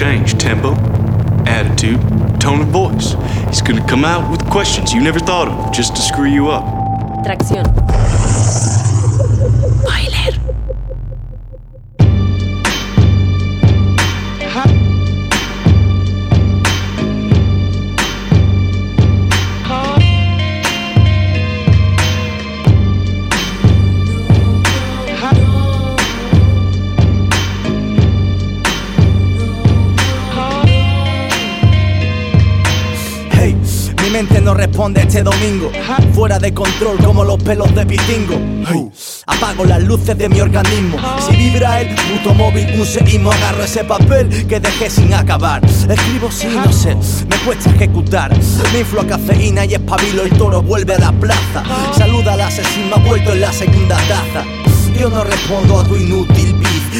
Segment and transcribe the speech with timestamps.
[0.00, 0.72] change tempo,
[1.44, 2.00] attitude,
[2.40, 3.12] tone of voice.
[3.48, 6.64] He's gonna come out with questions you never thought of just to screw you up.
[7.22, 7.64] Tracción.
[9.84, 10.59] Boiler.
[34.40, 35.70] No responde este domingo.
[36.14, 38.38] Fuera de control como los pelos de pitingo.
[39.26, 40.98] Apago las luces de mi organismo.
[41.26, 45.64] Si vibra el puto móvil, un seísmo, agarro ese papel que dejé sin acabar.
[45.64, 46.94] Escribo sin no sé,
[47.28, 48.36] me cuesta ejecutar.
[48.72, 51.62] Me inflo a cafeína y espabilo, el toro vuelve a la plaza.
[51.96, 54.44] Saluda al asesino, ha vuelto en la segunda taza.
[54.98, 56.54] Yo no respondo a tu inútil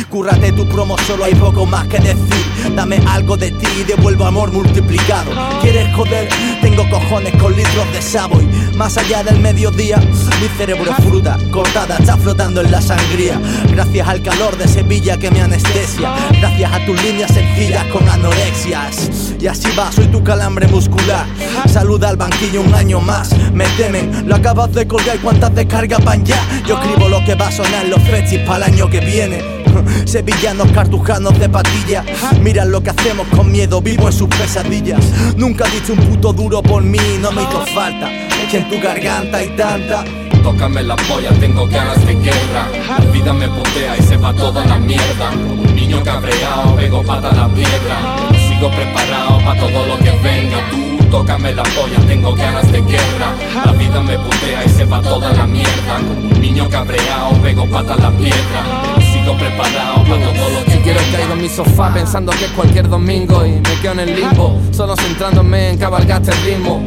[0.08, 2.74] Cúrrate tu promo, solo hay poco más que decir.
[2.74, 5.30] Dame algo de ti y devuelvo amor multiplicado.
[5.60, 6.28] ¿Quieres joder?
[6.60, 8.48] Tengo cojones con litros de Savoy.
[8.77, 13.41] Más allá del mediodía Mi cerebro fruta cortada, está flotando en la sangría.
[13.70, 16.14] Gracias al calor de Sevilla que me anestesia.
[16.41, 19.34] Gracias a tus líneas sencillas con anorexias.
[19.41, 21.27] Y así va, soy tu calambre muscular.
[21.66, 23.30] Saluda al banquillo un año más.
[23.52, 26.41] Me temen, lo acabas de colgar y cuántas descargas van ya.
[26.66, 29.59] Yo escribo lo que va a sonar en los festis para el año que viene
[30.04, 32.04] Sevillanos cartujanos de patilla
[32.40, 35.00] Mira lo que hacemos con miedo, vivo en sus pesadillas
[35.36, 38.10] Nunca dicho un puto duro por mí, no me hizo falta
[38.50, 40.04] que en tu garganta hay tanta
[40.42, 42.66] Tócame la polla, tengo ganas de guerra.
[42.88, 45.30] La vida me putea y se va toda la mierda.
[45.32, 48.30] Un niño cabreado, pego pata a la piedra.
[48.48, 50.56] Sigo preparado para todo lo que venga.
[50.70, 53.34] Tú tócame la polla, tengo ganas de guerra.
[53.66, 55.96] La vida me putea y se va toda la mierda.
[55.98, 58.99] Como un niño cabreado, pego pata a la piedra.
[59.30, 62.88] Sigo preparado para todo lo que quiero caigo en mi sofá pensando que es cualquier
[62.88, 66.82] domingo y me quedo en el limbo, solo centrándome en cabalgar este ritmo.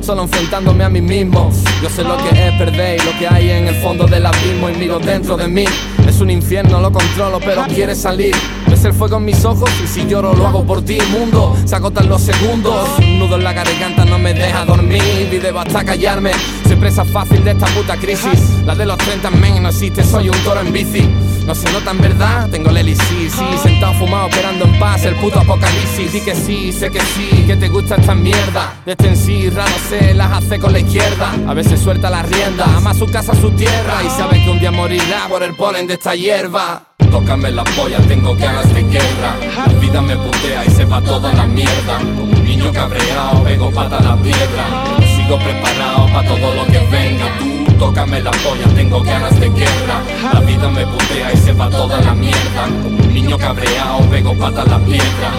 [0.00, 1.50] Solo enfrentándome a mí mismo.
[1.82, 4.70] Yo sé lo que es perder y lo que hay en el fondo del abismo
[4.70, 5.66] y miro dentro de mí.
[6.06, 8.34] Es un infierno, lo controlo, pero quiere salir.
[8.68, 11.54] Ves el fuego en mis ojos y si lloro lo hago por ti, mundo.
[11.66, 12.88] Se agotan los segundos.
[13.00, 15.28] Un nudo en la garganta no me deja dormir.
[15.30, 16.30] Y debo hasta callarme.
[16.66, 18.64] Soy presa fácil de esta puta crisis.
[18.64, 21.06] La de los 30 men no existe, soy un toro en bici.
[21.48, 25.14] No se nota en verdad, tengo el elixir, sí Sentado fumado esperando en paz el
[25.14, 29.08] puto apocalipsis Di que sí, sé que sí, que te gusta esta mierda De este
[29.08, 32.92] en sí, raro se las hace con la izquierda A veces suelta la rienda, ama
[32.92, 36.14] su casa, su tierra Y sabe que un día morirá por el polen de esta
[36.14, 39.34] hierba Tócame la polla, tengo ganas de guerra.
[39.66, 41.98] La vida me putea y se va toda la mierda.
[42.00, 44.98] Como un niño cabreado, pego pata a la piedra.
[45.16, 47.38] Sigo preparado para todo lo que venga.
[47.38, 50.02] Tú tócame la polla, tengo ganas de guerra.
[50.32, 52.64] La vida me putea y se va toda la mierda.
[52.82, 55.30] Como un niño cabreado, pego pata a la piedra.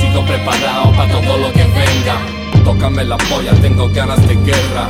[0.00, 2.64] Sigo preparado para todo lo que venga.
[2.64, 4.88] Tócame la polla, tengo ganas de guerra.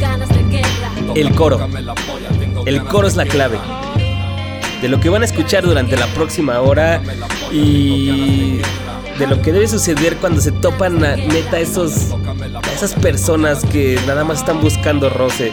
[0.00, 0.90] Ganas de guerra.
[1.14, 1.68] El coro.
[2.64, 3.58] El coro es la clave
[4.80, 7.00] de lo que van a escuchar durante la próxima hora
[7.52, 8.60] y
[9.16, 12.16] de lo que debe suceder cuando se topan a, neta esos
[12.74, 15.52] esas personas que nada más están buscando roce.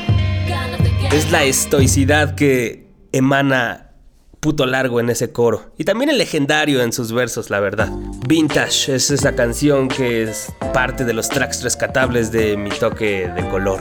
[1.12, 3.92] Es la estoicidad que emana
[4.40, 5.72] puto largo en ese coro.
[5.78, 7.90] Y también el legendario en sus versos, la verdad.
[8.28, 13.48] Vintage es esa canción que es parte de los tracks rescatables de Mi Toque de
[13.50, 13.80] Color,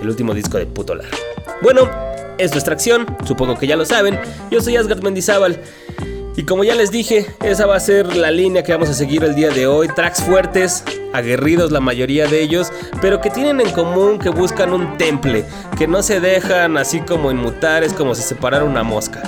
[0.00, 1.16] el último disco de puto largo.
[1.62, 1.90] Bueno,
[2.38, 4.18] esto es Tracción, supongo que ya lo saben.
[4.50, 5.58] Yo soy Asgard Mendizábal.
[6.36, 9.24] Y como ya les dije, esa va a ser la línea que vamos a seguir
[9.24, 9.88] el día de hoy.
[9.88, 10.84] Tracks fuertes,
[11.16, 15.44] aguerridos la mayoría de ellos, pero que tienen en común que buscan un temple,
[15.78, 19.22] que no se dejan así como inmutar, es como si separara una mosca.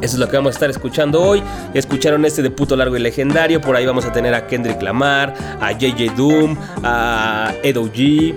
[0.00, 1.42] Eso es lo que vamos a estar escuchando hoy.
[1.74, 3.60] Escucharon este de puto largo y legendario.
[3.60, 8.32] Por ahí vamos a tener a Kendrick Lamar, a JJ Doom, a Edo G,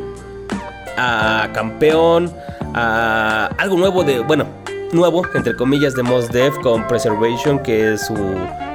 [0.98, 2.34] a Campeón,
[2.74, 4.48] a algo nuevo de, bueno,
[4.92, 8.16] nuevo, entre comillas, de Mos Def con Preservation, que es su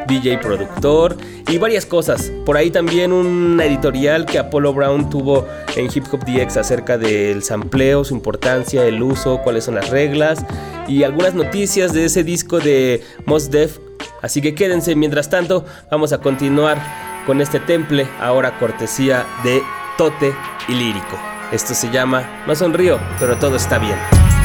[0.07, 1.17] DJ productor,
[1.49, 2.33] y varias cosas.
[2.45, 7.43] Por ahí también una editorial que Apollo Brown tuvo en Hip Hop DX acerca del
[7.43, 10.45] sampleo, su importancia, el uso, cuáles son las reglas,
[10.89, 13.79] y algunas noticias de ese disco de Mos Def.
[14.23, 16.79] Así que quédense, mientras tanto, vamos a continuar
[17.27, 19.63] con este temple, ahora cortesía de
[19.99, 20.35] Tote
[20.69, 21.19] y Lírico.
[21.53, 23.97] Esto se llama No sonrío, pero todo está bien.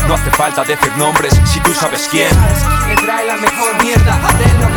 [0.08, 2.30] No hace falta decir nombres si tú sabes quién.
[2.88, 4.71] Que trae la mejor mierda de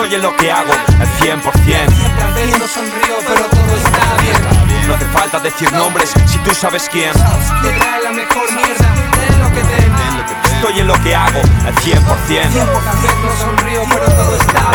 [0.00, 1.52] te Estoy en lo que hago al 100%.
[1.62, 6.88] Siempre no sonrío, pero todo está bien No hace falta decir nombres si tú sabes
[6.90, 7.12] quién.
[7.12, 11.74] Que trae la mejor mierda de lo que te Estoy en lo que hago al
[11.74, 12.00] 100%.
[12.00, 14.72] No sonrío, pero todo está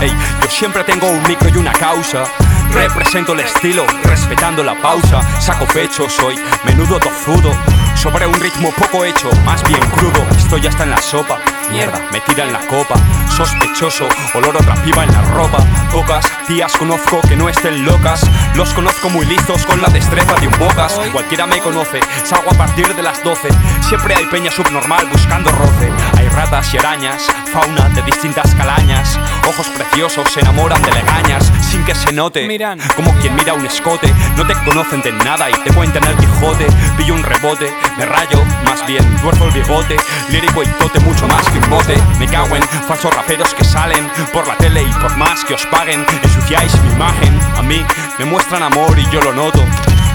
[0.00, 2.24] ey, yo siempre tengo un micro y una causa.
[2.72, 5.22] Represento el estilo, respetando la pausa.
[5.40, 7.52] Saco pecho, soy menudo tozudo.
[7.94, 10.24] Sobre un ritmo poco hecho, más bien crudo.
[10.36, 11.38] Estoy hasta en la sopa.
[11.70, 12.94] Mierda, me tira en la copa.
[13.36, 15.58] Sospechoso, olor otra piba en la ropa.
[15.92, 18.22] Pocas tías conozco que no estén locas.
[18.54, 20.98] Los conozco muy listos con la destreza de un bocas.
[21.12, 23.48] Cualquiera me conoce, salgo a partir de las 12.
[23.88, 25.92] Siempre hay peña subnormal buscando roce.
[26.16, 29.18] Hay ratas y arañas, fauna de distintas calañas.
[29.46, 32.46] Ojos preciosos se enamoran de legañas sin que se note.
[32.46, 32.78] Miran.
[32.96, 36.66] Como quien mira un escote, no te conocen de nada y te cuentan el Quijote.
[36.96, 39.96] Pillo un rebote, me rayo, más bien tuerzo el bigote.
[40.30, 41.94] Lírico y tote, mucho más que un bote.
[42.18, 45.66] Me cago en falsos raperos que salen por la tele y por más que os
[45.66, 47.38] paguen, ensuciáis mi imagen.
[47.56, 47.84] A mí
[48.18, 49.62] me muestran amor y yo lo noto.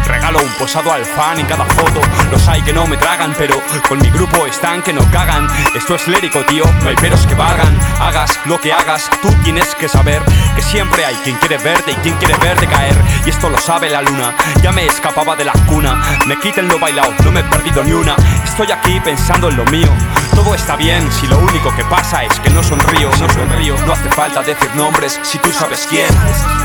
[0.07, 2.02] Regalo un posado al fan en cada foto.
[2.31, 5.48] Los hay que no me tragan, pero con mi grupo están que no cagan.
[5.74, 7.80] Esto es lérico, tío, no hay peros que valgan.
[8.00, 10.22] Hagas lo que hagas, tú tienes que saber
[10.56, 12.96] que siempre hay quien quiere verte y quien quiere verte caer.
[13.25, 14.36] Y esto lo sabe la luna.
[14.62, 16.02] Ya me escapaba de la cuna.
[16.28, 18.16] Me quiten lo bailado, no me he perdido ni una.
[18.44, 19.90] Estoy aquí pensando en lo mío.
[20.34, 23.75] Todo está bien si lo único que pasa es que no sonrío, no sonrío.
[23.86, 26.08] No hace falta decir nombres si tú sabes quién.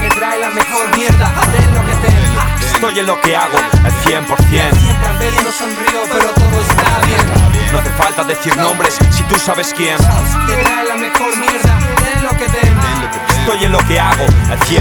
[0.00, 2.30] Que trae la mejor mierda de lo que te
[2.60, 4.26] Estoy en lo que hago al 100%.
[4.26, 7.72] Tal vez no sonrío, pero todo está bien.
[7.72, 9.96] No hace falta decir nombres si tú sabes quién.
[9.98, 12.70] Trae la mejor mierda de lo que te
[13.50, 14.81] Estoy en lo que hago al 100%.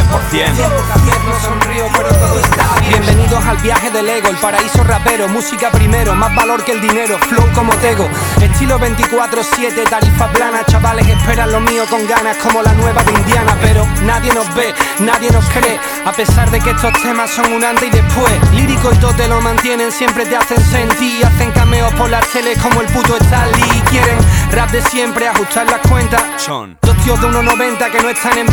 [1.26, 3.02] No sonrío, pero todo está bien.
[3.02, 7.18] Bienvenidos al viaje del ego, el paraíso rapero, música primero, más valor que el dinero,
[7.18, 8.08] flow como tego,
[8.40, 13.58] estilo 24-7, tarifa plana, chavales esperan lo mío con ganas como la nueva de Indiana,
[13.62, 17.64] pero nadie nos ve, nadie nos cree, a pesar de que estos temas son un
[17.64, 21.94] antes y después, lírico y todo te lo mantienen, siempre te hacen sentir, hacen cameos
[21.94, 24.18] por las teles como el puto Stanley, quieren
[24.52, 26.78] rap de siempre, ajustar las cuentas, Son.
[26.82, 28.48] Dos tíos de 1,90 que no están en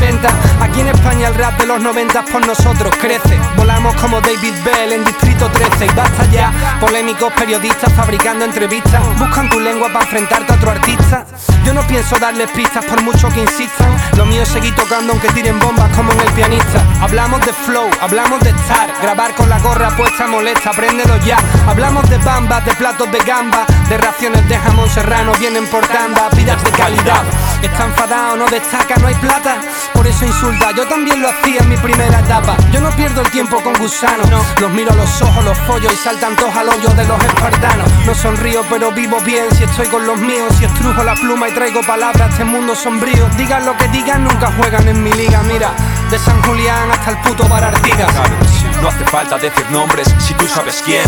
[0.60, 3.40] Aquí en España el rap de los 90 por nosotros crece.
[3.56, 6.52] Volamos como David Bell en Distrito 13 y basta ya.
[6.80, 9.02] Polémicos periodistas fabricando entrevistas.
[9.18, 11.26] Buscan tu lengua para enfrentarte a otro artista.
[11.64, 13.88] Yo no pienso darles pistas por mucho que insistan.
[14.16, 16.84] Lo mío es seguir tocando aunque tiren bombas como en el pianista.
[17.00, 18.88] Hablamos de flow, hablamos de estar.
[19.02, 21.38] Grabar con la gorra puesta molesta, préndelo ya.
[21.66, 26.28] Hablamos de bambas, de platos de gamba, de raciones de jamón serrano, vienen por tanda,
[26.30, 27.24] vidas de calidad.
[27.66, 29.60] Está enfadado, no destaca, no hay plata.
[29.92, 32.56] Por eso insulta, yo también lo hacía en mi primera etapa.
[32.72, 34.30] Yo no pierdo el tiempo con gusanos.
[34.60, 37.90] Los miro a los ojos, los follo y saltan todos al hoyo de los espartanos.
[38.06, 40.54] No sonrío, pero vivo bien si estoy con los míos.
[40.58, 43.28] Si estrujo la pluma y traigo palabras este mundo sombrío.
[43.36, 45.42] Digan lo que digan, nunca juegan en mi liga.
[45.42, 45.72] Mira,
[46.10, 48.10] de San Julián hasta el puto bar Artigas.
[48.12, 48.66] Claro que sí.
[48.80, 51.04] No hace falta decir nombres si tú sabes quién.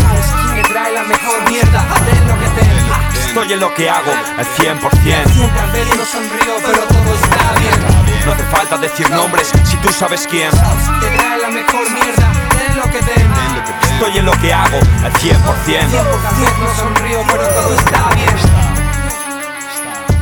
[0.53, 2.88] Que trae la mejor mierda de lo que te
[3.29, 4.49] Estoy en lo que hago al 100%.
[4.57, 8.25] Siempre al ver y no sonrío, pero todo está bien.
[8.25, 10.49] No hace falta decir nombres si tú sabes quién.
[10.49, 15.13] Que trae la mejor mierda de lo que te Estoy en lo que hago al
[15.13, 15.35] 100%.
[15.37, 18.35] No sonrío, pero todo está bien.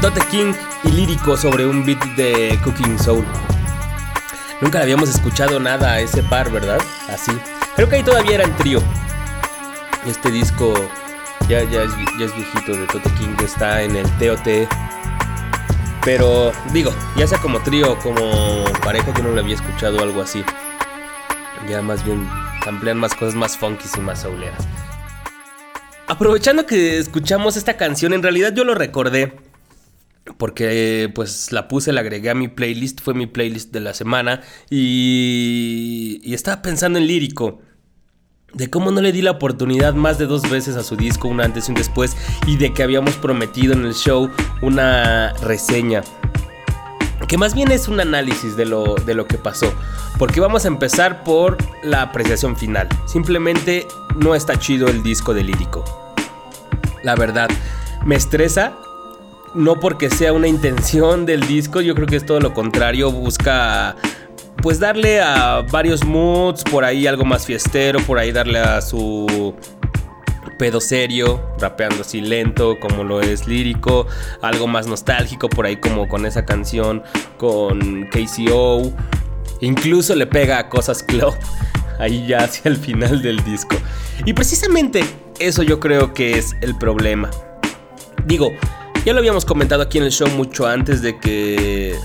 [0.02, 3.26] Dote King y lírico sobre un beat de Cooking Soul.
[4.60, 6.82] Nunca le habíamos escuchado nada a ese par, ¿verdad?
[7.10, 7.32] Así.
[7.78, 8.84] Creo que ahí todavía era en trío.
[10.06, 10.74] Este disco
[11.50, 14.68] ya, ya, es, ya es viejito de Tote King, está en el TOT.
[16.04, 20.22] Pero digo, ya sea como trío o como pareja, yo no le había escuchado algo
[20.22, 20.44] así.
[21.70, 22.28] Ya más bien
[22.66, 24.68] amplían más cosas más funky y más souleras.
[26.08, 29.34] Aprovechando que escuchamos esta canción, en realidad yo lo recordé
[30.38, 34.42] porque pues la puse, la agregué a mi playlist, fue mi playlist de la semana
[34.70, 37.62] y, y estaba pensando en lírico.
[38.54, 41.42] De cómo no le di la oportunidad más de dos veces a su disco, un
[41.42, 44.30] antes y un después, y de que habíamos prometido en el show
[44.62, 46.02] una reseña.
[47.28, 49.74] Que más bien es un análisis de lo, de lo que pasó.
[50.18, 52.88] Porque vamos a empezar por la apreciación final.
[53.06, 53.86] Simplemente
[54.16, 55.84] no está chido el disco de lírico.
[57.04, 57.50] La verdad,
[58.06, 58.74] me estresa
[59.54, 63.96] no porque sea una intención del disco, yo creo que es todo lo contrario, busca
[64.62, 69.56] pues darle a varios moods, por ahí algo más fiestero, por ahí darle a su
[70.58, 74.08] pedo serio, rapeando así lento, como lo es lírico,
[74.42, 77.04] algo más nostálgico, por ahí como con esa canción
[77.38, 78.92] con KCO,
[79.62, 81.34] incluso le pega a cosas club,
[82.00, 83.76] ahí ya hacia el final del disco.
[84.26, 85.04] Y precisamente
[85.40, 87.30] eso yo creo que es el problema.
[88.26, 88.52] Digo,
[89.06, 91.96] ya lo habíamos comentado aquí en el show mucho antes de que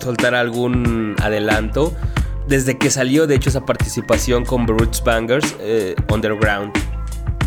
[0.00, 1.92] soltara algún adelanto.
[2.46, 6.72] Desde que salió, de hecho, esa participación con Brutes Bangers eh, Underground.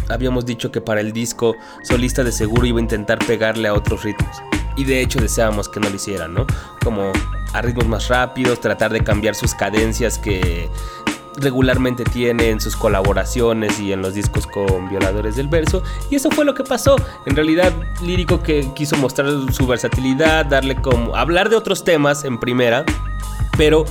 [0.10, 4.03] habíamos dicho que para el disco solista de seguro iba a intentar pegarle a otros
[4.03, 4.41] ritmos.
[4.77, 6.46] Y de hecho deseábamos que no lo hiciera, ¿no?
[6.84, 7.12] Como
[7.53, 10.70] a ritmos más rápidos, tratar de cambiar sus cadencias que
[11.38, 15.83] regularmente tiene en sus colaboraciones y en los discos con violadores del verso.
[16.09, 16.95] Y eso fue lo que pasó.
[17.25, 17.71] En realidad,
[18.03, 21.15] lírico que quiso mostrar su versatilidad, darle como.
[21.15, 22.85] hablar de otros temas en primera,
[23.57, 23.85] pero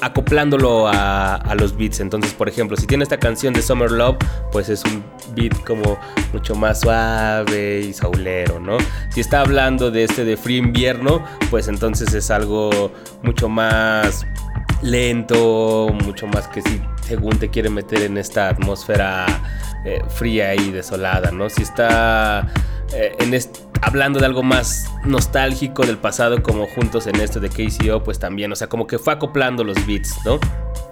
[0.00, 2.00] acoplándolo a, a, los beats.
[2.00, 4.16] Entonces, por ejemplo, si tiene esta canción de Summer Love,
[4.52, 5.04] pues es un
[5.34, 5.98] beat como
[6.32, 8.76] mucho más suave y saulero, ¿no?
[9.10, 14.26] Si está hablando de este de Free Invierno, pues entonces es algo mucho más
[14.84, 19.26] lento, mucho más que si según te quiere meter en esta atmósfera
[19.84, 21.48] eh, fría y desolada, ¿no?
[21.48, 22.46] Si está
[22.92, 23.34] eh, en
[23.82, 28.52] hablando de algo más nostálgico del pasado como juntos en esto de KCO, pues también,
[28.52, 30.38] o sea, como que fue acoplando los beats, ¿no?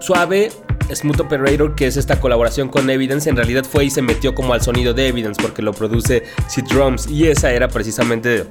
[0.00, 0.50] Suave,
[0.92, 4.52] Smooth Operator, que es esta colaboración con Evidence, en realidad fue y se metió como
[4.52, 8.46] al sonido de Evidence porque lo produce C Drums y esa era precisamente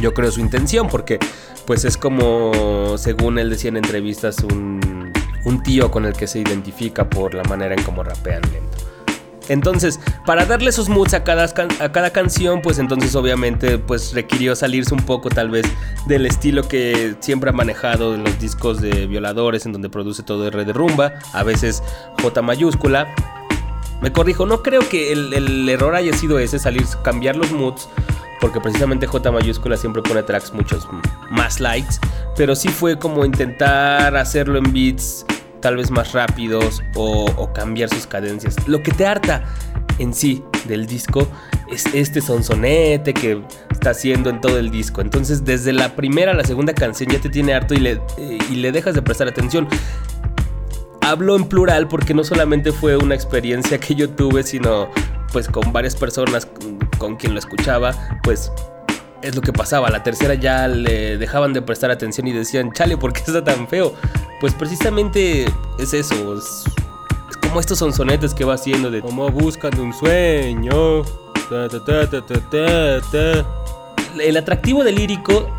[0.00, 1.18] yo creo su intención porque
[1.66, 5.12] pues es como, según él decía en entrevistas, un,
[5.44, 8.78] un tío con el que se identifica por la manera en cómo rapean lento.
[9.48, 14.54] Entonces, para darle esos moods a cada, a cada canción, pues entonces obviamente pues requirió
[14.54, 15.66] salirse un poco tal vez
[16.06, 20.46] del estilo que siempre ha manejado en los discos de violadores, en donde produce todo
[20.46, 21.82] R de rumba, a veces
[22.22, 23.12] J mayúscula.
[24.00, 27.88] Me corrijo, no creo que el, el error haya sido ese, salir, cambiar los moods,
[28.40, 30.88] porque precisamente J mayúscula siempre pone tracks muchos
[31.30, 31.96] más likes,
[32.36, 35.24] pero sí fue como intentar hacerlo en beats
[35.60, 38.56] tal vez más rápidos o, cambiar sus cadencias.
[38.66, 39.44] Lo que te harta
[39.98, 41.28] en sí del disco
[41.70, 45.00] es este sonsonete que está haciendo en todo el disco.
[45.00, 48.00] Entonces desde la primera a la segunda canción ya te tiene harto y le,
[48.50, 49.68] y le dejas de prestar atención.
[51.02, 54.88] Hablo en plural porque no solamente fue una experiencia que yo tuve, sino
[55.32, 56.48] pues con varias personas
[57.00, 57.92] con quien lo escuchaba,
[58.22, 58.52] pues
[59.22, 59.90] es lo que pasaba.
[59.90, 63.66] La tercera ya le dejaban de prestar atención y decían, chale, ¿por qué está tan
[63.66, 63.94] feo?
[64.40, 65.46] Pues precisamente
[65.78, 66.38] es eso.
[66.38, 66.64] Es,
[67.42, 71.02] como estos sonsonetes que va haciendo de como un sueño.
[74.20, 75.50] El atractivo del lírico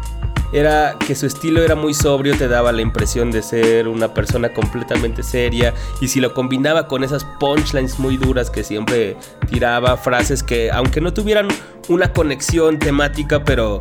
[0.53, 4.53] era que su estilo era muy sobrio, te daba la impresión de ser una persona
[4.53, 9.15] completamente seria y si lo combinaba con esas punchlines muy duras que siempre
[9.50, 11.48] tiraba, frases que aunque no tuvieran
[11.88, 13.79] una conexión temática, pero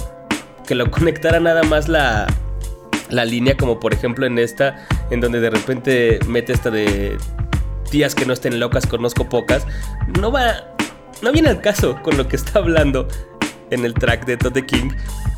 [0.67, 2.27] que lo conectara nada más la,
[3.09, 7.17] la línea, como por ejemplo en esta, en donde de repente mete esta de
[7.91, 9.67] tías que no estén locas, conozco pocas,
[10.21, 10.75] no va,
[11.23, 13.09] no viene al caso con lo que está hablando
[13.71, 14.91] en el track de Tote King,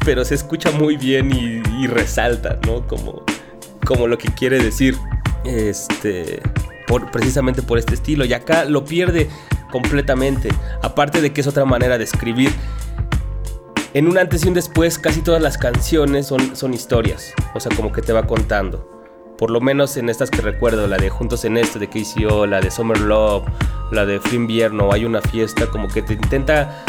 [0.05, 2.87] pero se escucha muy bien y, resalta, ¿no?
[2.87, 3.23] Como,
[3.85, 4.97] como lo que quiere decir.
[5.45, 6.41] Este.
[6.87, 8.25] Por, precisamente por este estilo.
[8.25, 9.29] Y acá lo pierde
[9.71, 10.51] completamente.
[10.83, 12.53] Aparte de que es otra manera de escribir.
[13.95, 17.35] En un antes y un después, casi todas las canciones son, son historias.
[17.55, 18.93] O sea, como que te va contando.
[19.37, 22.61] Por lo menos en estas que recuerdo, la de Juntos en Esto de KCO, la
[22.61, 23.45] de Summer Love,
[23.91, 26.85] la de Free Invierno, hay una fiesta como que te intenta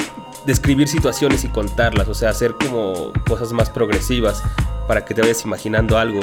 [0.45, 4.43] describir situaciones y contarlas, o sea, hacer como cosas más progresivas
[4.87, 6.19] para que te vayas imaginando algo.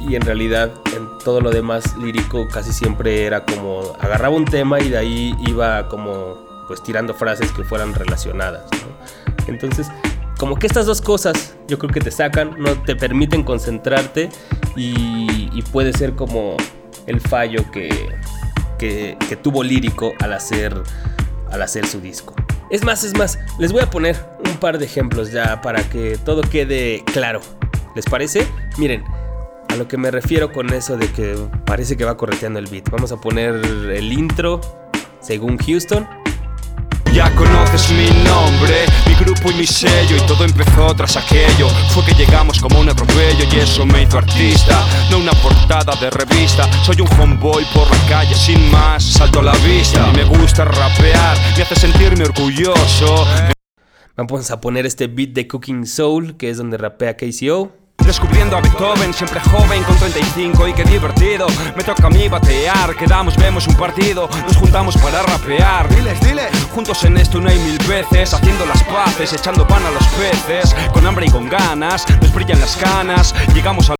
[0.00, 4.80] Y en realidad en todo lo demás lírico casi siempre era como agarraba un tema
[4.80, 6.36] y de ahí iba como
[6.68, 8.64] pues tirando frases que fueran relacionadas.
[9.46, 9.88] Entonces,
[10.38, 14.30] como que estas dos cosas yo creo que te sacan, no te permiten concentrarte
[14.76, 16.56] y, puede ser como
[17.06, 17.88] el fallo que,
[18.78, 20.72] que, que tuvo lírico al hacer,
[21.50, 22.34] al hacer su disco.
[22.70, 24.16] Es más, es más, les voy a poner
[24.46, 27.40] un par de ejemplos ya para que todo quede claro.
[27.94, 28.46] ¿Les parece?
[28.78, 29.04] Miren,
[29.68, 32.88] a lo que me refiero con eso de que parece que va correteando el beat.
[32.90, 34.60] Vamos a poner el intro
[35.20, 36.06] según Houston
[37.14, 41.68] ya conoces mi nombre, mi grupo y mi sello Y todo empezó tras aquello.
[41.90, 46.10] Fue que llegamos como un atropello Y eso me hizo artista No una portada de
[46.10, 46.68] revista.
[46.82, 50.10] Soy un homeboy por la calle sin más Salto a la vista.
[50.12, 53.26] Y me gusta rapear Me hace sentirme orgulloso.
[54.16, 58.60] Vamos a poner este beat de Cooking Soul Que es donde rapea KCO Descubriendo a
[58.60, 61.46] Beethoven, siempre joven con 35 y qué divertido
[61.76, 66.50] Me toca a mí batear, quedamos, vemos un partido Nos juntamos para rapear Diles, diles
[66.74, 70.74] Juntos en esto no hay mil veces Haciendo las paces, echando pan a los peces
[70.92, 73.94] Con hambre y con ganas, nos brillan las canas Llegamos a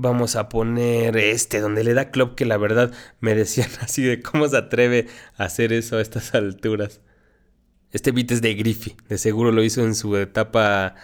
[0.00, 4.22] Vamos a poner este, donde le da club que la verdad me decían así de
[4.22, 7.00] cómo se atreve a hacer eso a estas alturas.
[7.90, 10.94] Este beat es de Griffy, de seguro lo hizo en su etapa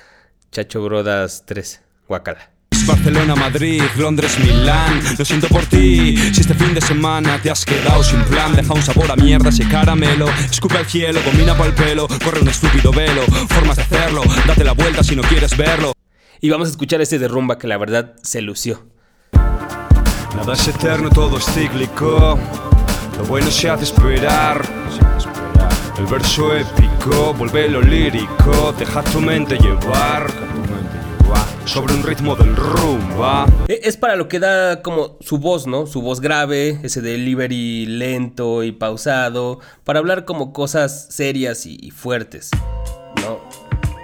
[0.53, 1.84] Chacho Brodas 3.
[2.09, 2.55] Guacala.
[2.87, 5.01] Barcelona, Madrid, Londres, Milán.
[5.19, 8.75] Lo siento por ti, si este fin de semana te has quedado sin plan, deja
[8.75, 10.27] un sabor a mierda ese caramelo.
[10.51, 13.23] Escupe al cielo, combina el pelo, corre un estúpido velo.
[13.49, 15.93] Formas de hacerlo, date la vuelta si no quieres verlo.
[16.41, 18.87] Y vamos a escuchar este de rumba que la verdad se lució.
[20.37, 22.39] Nada es eterno, todo es cíclico.
[23.17, 24.63] Lo bueno se hace esperar.
[25.97, 30.27] El verso épico, vuelve lo lírico, deja tu mente llevar
[31.67, 33.47] sobre un ritmo del rumba.
[33.69, 35.87] E- Es para lo que da como su voz, ¿no?
[35.87, 42.51] Su voz grave, ese delivery lento y pausado, para hablar como cosas serias y fuertes,
[43.23, 43.39] ¿no?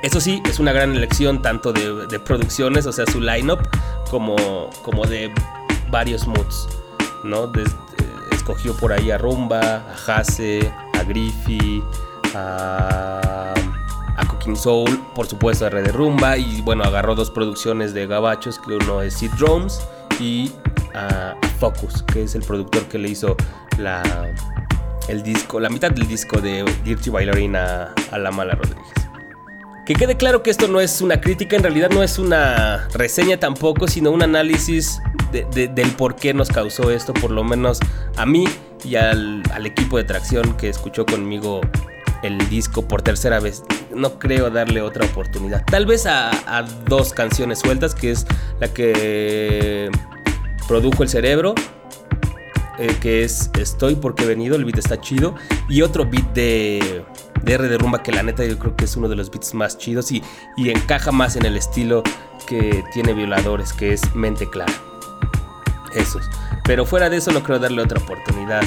[0.02, 3.60] Eso sí, es una gran elección tanto de, producciones, o sea, su lineup,
[4.10, 4.36] como,
[4.82, 5.30] como de
[5.90, 6.66] varios moods,
[7.24, 7.46] ¿no?
[7.48, 7.70] Desde-
[8.32, 11.82] escogió por ahí a Rumba, a Hase, a Griffy,
[12.34, 13.52] a,
[14.40, 18.58] a Cooking Soul, por supuesto Red de Rumba, y bueno, agarró dos producciones de gabachos,
[18.58, 19.80] que uno es Seed Drums
[20.18, 20.50] y
[20.94, 23.36] a, a Focus, que es el productor que le hizo
[23.78, 24.02] la,
[25.08, 28.86] el disco, la mitad del disco de Dirty Bailarina a La Mala Rodríguez.
[29.86, 33.38] Que quede claro que esto no es una crítica, en realidad no es una reseña
[33.38, 35.00] tampoco, sino un análisis
[35.32, 37.80] de- de- del por qué nos causó esto, por lo menos
[38.16, 38.44] a mí
[38.84, 41.60] y al, al equipo de tracción que escuchó conmigo
[42.22, 43.62] el disco por tercera vez.
[43.94, 45.64] No creo darle otra oportunidad.
[45.64, 46.30] Tal vez a,
[46.86, 48.26] dos canciones sueltas, que es
[48.60, 49.90] la que
[50.68, 51.54] produjo el cerebro,
[52.78, 55.34] eh, que es Estoy porque he venido, el beat está chido.
[55.68, 57.04] Y otro beat de,
[57.42, 59.54] de R de Rumba que la neta yo creo que es uno de los beats
[59.54, 60.22] más chidos y,
[60.56, 62.02] y encaja más en el estilo
[62.46, 64.72] que tiene Violadores, que es Mente Clara.
[65.94, 66.28] Esos.
[66.64, 68.62] Pero fuera de eso no creo darle otra oportunidad.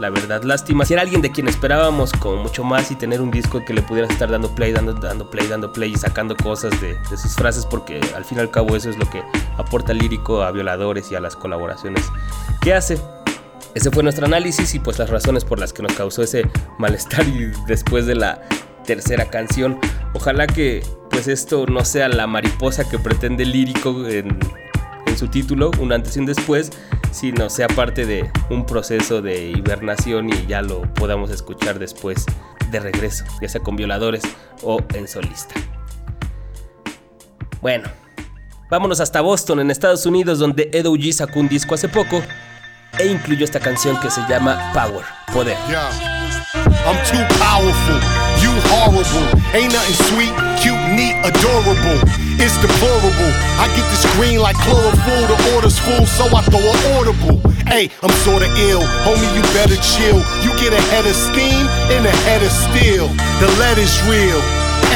[0.00, 0.84] La verdad, lástima.
[0.84, 3.82] Si era alguien de quien esperábamos como mucho más y tener un disco que le
[3.82, 7.64] pudieras estar dando play, dando, dando play, dando play y sacando cosas de, sus frases,
[7.64, 9.22] porque al fin y al cabo eso es lo que
[9.56, 12.04] aporta lírico a violadores y a las colaboraciones
[12.60, 12.98] que hace.
[13.74, 16.48] Ese fue nuestro análisis y pues las razones por las que nos causó ese
[16.78, 18.42] malestar y después de la
[18.84, 19.78] tercera canción.
[20.12, 24.38] Ojalá que pues esto no sea la mariposa que pretende lírico en,
[25.16, 26.70] su título, un antes y un después,
[27.10, 32.26] sino sea parte de un proceso de hibernación y ya lo podamos escuchar después
[32.70, 34.22] de regreso, ya sea con violadores
[34.62, 35.54] o en solista.
[37.60, 37.88] Bueno,
[38.70, 42.20] vámonos hasta Boston, en Estados Unidos, donde Edo G sacó un disco hace poco
[42.98, 45.56] e incluyó esta canción que se llama Power, Poder.
[46.86, 48.00] I'm too powerful,
[48.74, 49.26] horrible.
[49.54, 52.00] Ain't nothing sweet, cute, neat, adorable.
[52.42, 53.32] It's deplorable.
[53.62, 57.38] I get this green like chlorophyll, the order's full, so I throw an audible.
[57.70, 60.18] Hey, I'm sorta ill, homie, you better chill.
[60.42, 63.06] You get a head of steam and a head of steel.
[63.38, 64.40] The lead is real.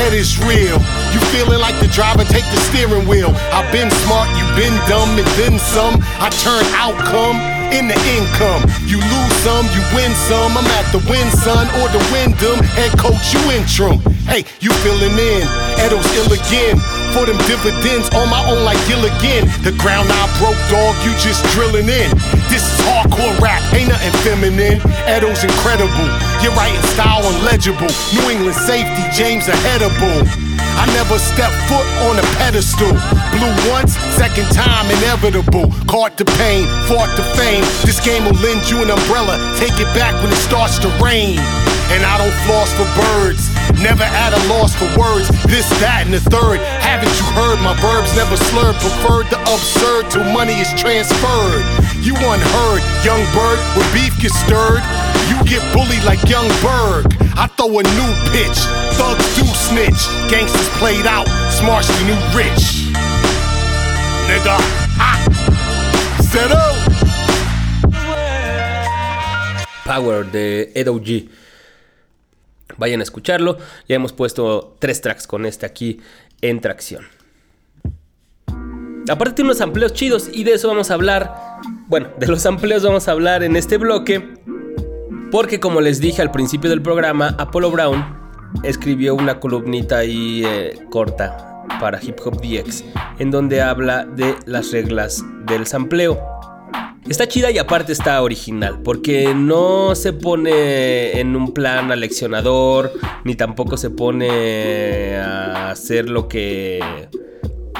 [0.05, 0.79] Ed is real.
[1.15, 3.31] You feeling like the driver, take the steering wheel.
[3.55, 5.99] I've been smart, you've been dumb, and then some.
[6.21, 8.65] I turn outcome into income.
[8.89, 10.57] You lose some, you win some.
[10.57, 12.59] I'm at the win, son, or the Wyndham.
[12.77, 14.01] Head coach, you interim.
[14.29, 15.45] Hey, you filling in.
[15.81, 16.77] Edo's ill again.
[17.17, 19.49] For them dividends on my own like Gilligan.
[19.65, 22.09] The ground I broke, dog, you just drilling in.
[22.53, 24.81] This is hardcore rap, ain't nothing feminine.
[25.09, 26.09] Edo's incredible.
[26.45, 27.91] You're writing style unlegible.
[28.15, 30.48] New England safety, James ahead of.
[30.79, 32.95] I never stepped foot on a pedestal.
[33.35, 35.75] Blew once, second time inevitable.
[35.91, 37.67] Caught the pain, fought the fame.
[37.83, 39.35] This game will lend you an umbrella.
[39.59, 41.43] Take it back when it starts to rain.
[41.91, 43.43] And I don't floss for birds.
[43.83, 45.27] Never at a loss for words.
[45.51, 46.63] This, that, and the third.
[46.79, 48.79] Haven't you heard my verbs never slurred?
[48.79, 51.65] Preferred the absurd till money is transferred.
[51.99, 54.85] You unheard, young bird, where beef gets stirred.
[55.29, 57.07] You get bullied like young Berg.
[57.37, 58.59] I throw a new pitch.
[58.97, 60.09] Thugs do snitch.
[60.31, 61.29] Gangsters played out.
[61.53, 62.89] Smart's the new rich.
[64.29, 64.59] Nigga.
[65.01, 65.29] Up.
[69.85, 71.29] Power de Edo G.
[72.77, 73.59] Vayan a escucharlo.
[73.89, 76.01] Ya hemos puesto tres tracks con este aquí
[76.43, 77.07] en tracción.
[79.09, 81.61] Aparte tiene unos amplios chidos y de eso vamos a hablar.
[81.87, 84.37] Bueno, de los amplios vamos a hablar en este bloque.
[85.31, 88.03] Porque como les dije al principio del programa, Apollo Brown
[88.63, 92.85] escribió una columnita ahí eh, corta para Hip Hop DX
[93.19, 96.19] en donde habla de las reglas del sampleo.
[97.09, 102.93] Está chida y aparte está original, porque no se pone en un plan aleccionador,
[103.25, 107.09] ni tampoco se pone a hacer lo que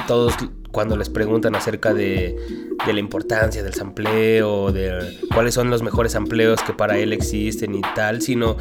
[0.07, 0.33] todos
[0.71, 2.35] cuando les preguntan acerca de,
[2.85, 7.81] la importancia del sampleo, de cuáles son los mejores sampleos que para él existen y
[7.95, 8.57] tal, sino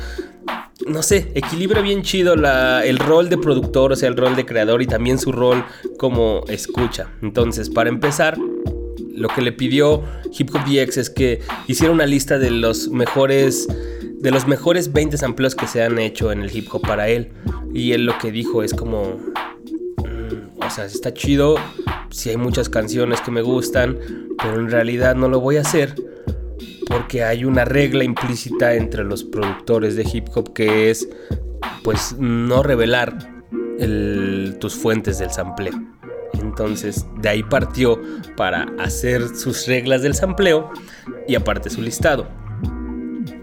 [0.86, 4.80] no sé, equilibra bien chido el rol de productor, o sea, el rol de creador
[4.82, 5.64] y también su rol
[5.98, 7.08] como escucha.
[7.20, 8.38] Entonces, para empezar,
[9.14, 10.02] lo que le pidió
[10.38, 13.66] Hip Hop DX es que hiciera una lista de los mejores
[14.20, 17.30] de los mejores 20 sampleos que se han hecho en el hip hop para él.
[17.72, 19.16] Y él lo que dijo es como
[19.98, 21.56] mm, o sea, está chido,
[22.10, 23.98] si hay muchas canciones que me gustan,
[24.40, 25.94] pero en realidad no lo voy a hacer
[26.88, 31.08] porque hay una regla implícita entre los productores de hip hop que es
[31.84, 33.42] pues no revelar
[33.78, 35.74] el- tus fuentes del sampleo.
[36.40, 38.00] Entonces de ahí partió
[38.36, 40.70] para hacer sus reglas del sampleo
[41.26, 42.26] y aparte su listado.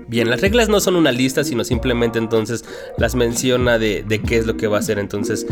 [0.07, 2.63] Bien, las reglas no son una lista, sino simplemente entonces
[2.97, 5.47] las menciona de, de qué es lo que va a hacer entonces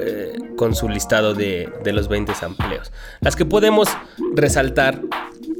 [0.00, 2.92] eh, con su listado de, de los 20 sampleos.
[3.20, 3.88] Las que podemos
[4.34, 5.02] resaltar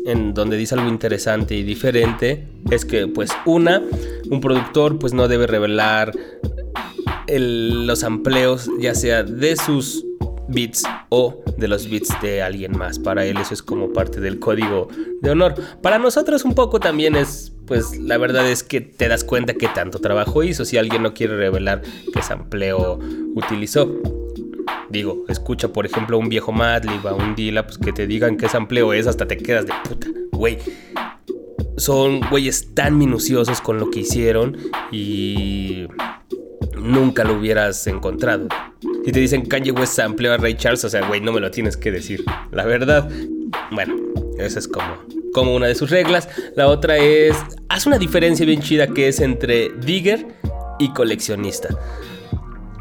[0.06, 3.82] en donde dice algo interesante y diferente es que pues una,
[4.30, 6.12] un productor pues no debe revelar
[7.26, 10.04] el- los amplios ya sea de sus
[10.50, 12.98] beats o de los beats de alguien más.
[12.98, 14.88] Para él eso es como parte del código
[15.20, 15.54] de honor.
[15.82, 19.68] Para nosotros un poco también es, pues la verdad es que te das cuenta que
[19.68, 21.82] tanto trabajo hizo si alguien no quiere revelar
[22.12, 22.98] qué sampleo
[23.34, 23.90] utilizó.
[24.88, 28.48] Digo, escucha por ejemplo un viejo Madlib, a un Dila, pues que te digan qué
[28.48, 30.58] sampleo es, hasta te quedas de puta, güey
[31.80, 34.56] son güeyes tan minuciosos con lo que hicieron
[34.92, 35.86] y
[36.78, 38.48] nunca lo hubieras encontrado.
[39.04, 41.50] Si te dicen Kanye West amplió a Ray Charles, o sea, güey, no me lo
[41.50, 42.24] tienes que decir.
[42.52, 43.08] La verdad,
[43.70, 43.94] bueno,
[44.38, 44.98] esa es como,
[45.32, 46.28] como una de sus reglas.
[46.54, 47.36] La otra es,
[47.68, 50.26] haz una diferencia bien chida que es entre digger
[50.78, 51.68] y coleccionista.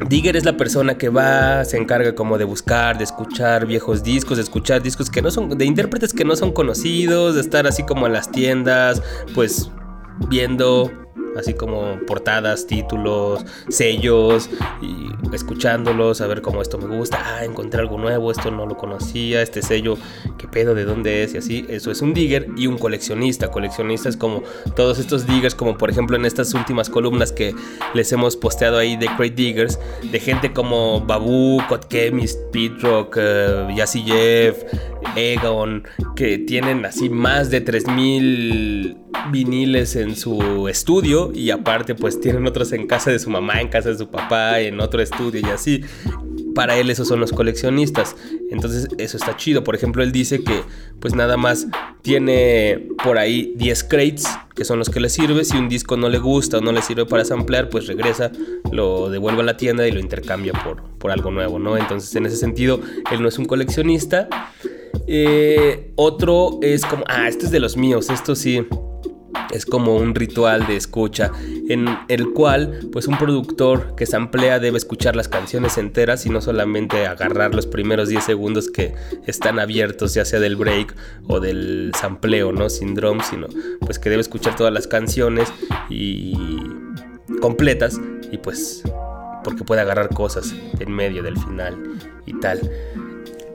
[0.08, 4.38] Digger es la persona que va, se encarga como de buscar, de escuchar viejos discos,
[4.38, 7.82] de escuchar discos que no son, de intérpretes que no son conocidos, de estar así
[7.82, 9.02] como en las tiendas,
[9.34, 9.70] pues
[10.28, 10.90] viendo
[11.36, 14.50] así como portadas, títulos, sellos
[14.82, 18.76] y escuchándolos, a ver cómo esto me gusta, ah, encontré algo nuevo, esto no lo
[18.76, 19.96] conocía, este sello,
[20.38, 24.08] qué pedo, de dónde es y así, eso es un digger y un coleccionista, coleccionista
[24.08, 24.42] es como
[24.74, 27.54] todos estos diggers, como por ejemplo en estas últimas columnas que
[27.94, 29.78] les hemos posteado ahí de Great Diggers,
[30.10, 34.62] de gente como Babu, Cod Chemist, Pete Rock, uh, Yassi Jeff,
[35.16, 35.84] Egon,
[36.16, 38.96] que tienen así más de 3000
[39.30, 43.68] viniles en su estudio y aparte pues tienen otros en casa de su mamá, en
[43.68, 45.82] casa de su papá, en otro estudio y así.
[46.54, 48.16] Para él esos son los coleccionistas.
[48.50, 49.62] Entonces eso está chido.
[49.62, 50.62] Por ejemplo, él dice que
[50.98, 51.68] pues nada más
[52.02, 55.44] tiene por ahí 10 crates, que son los que le sirve.
[55.44, 58.32] Si un disco no le gusta o no le sirve para samplear, pues regresa,
[58.72, 61.76] lo devuelve a la tienda y lo intercambia por, por algo nuevo, ¿no?
[61.76, 62.80] Entonces en ese sentido,
[63.12, 64.28] él no es un coleccionista.
[65.06, 68.66] Eh, otro es como, ah, este es de los míos, esto sí
[69.50, 71.32] es como un ritual de escucha
[71.68, 76.40] en el cual pues un productor que samplea debe escuchar las canciones enteras y no
[76.40, 78.94] solamente agarrar los primeros 10 segundos que
[79.26, 80.94] están abiertos ya sea del break
[81.26, 82.68] o del sampleo, ¿no?
[82.70, 83.48] Sin drum, sino
[83.80, 85.52] pues que debe escuchar todas las canciones
[85.88, 86.34] y
[87.40, 88.82] completas y pues
[89.44, 91.76] porque puede agarrar cosas en medio del final
[92.26, 92.60] y tal.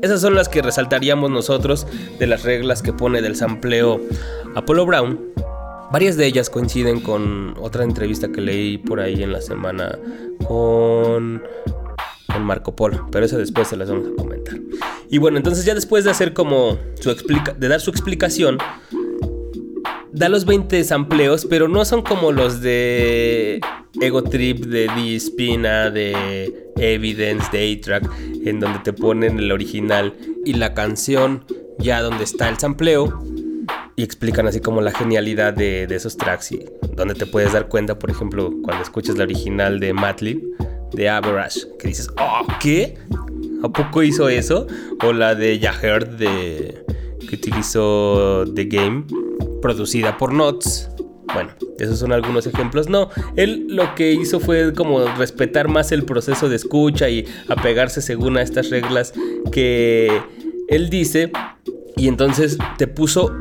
[0.02, 1.88] Esas son las que resaltaríamos nosotros
[2.20, 4.00] de las reglas que pone del sampleo
[4.56, 5.20] Apollo Brown.
[5.96, 9.98] Varias de ellas coinciden con otra entrevista que leí por ahí en la semana
[10.46, 11.42] con,
[12.42, 14.60] Marco Polo, pero eso después se las vamos a comentar.
[15.10, 17.16] Y bueno, entonces ya después de hacer como su
[17.58, 18.58] de dar su explicación,
[20.12, 23.62] da los 20 sampleos, pero no son como los de
[24.02, 28.12] Ego Trip, de D Spina, de Evidence, de A-Track,
[28.44, 31.46] en donde te ponen el original y la canción
[31.80, 33.18] ya donde está el sampleo
[33.96, 37.68] y explican así como la genialidad de, de, esos tracks y donde te puedes dar
[37.68, 40.42] cuenta, por ejemplo, cuando escuchas la original de Matlib,
[40.94, 42.98] de Average, que dices, oh, ¿qué?
[43.64, 44.68] ¿A poco hizo eso?
[45.04, 46.86] O la de Yaheard de
[47.28, 49.06] que utilizó The Game,
[49.62, 50.90] producida por Nots.
[51.34, 52.88] Bueno, esos son algunos ejemplos.
[52.88, 58.02] No, él lo que hizo fue como respetar más el proceso de escucha y apegarse
[58.02, 59.14] según a estas reglas
[59.52, 60.22] que
[60.70, 61.32] él dice.
[61.98, 63.34] Y entonces te puso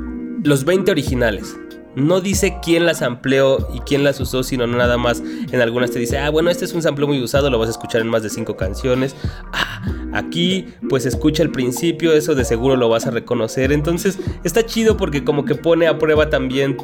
[0.45, 1.57] los 20 originales.
[1.97, 6.01] No dice quién las amplió y quién las usó, sino nada más en algunas te
[6.01, 8.23] dice, ah, bueno, este es un sampleo muy usado, lo vas a escuchar en más
[8.23, 9.15] de 5 canciones.
[9.53, 13.73] Ah, aquí pues escucha el principio, eso de seguro lo vas a reconocer.
[13.73, 16.77] Entonces está chido porque como que pone a prueba también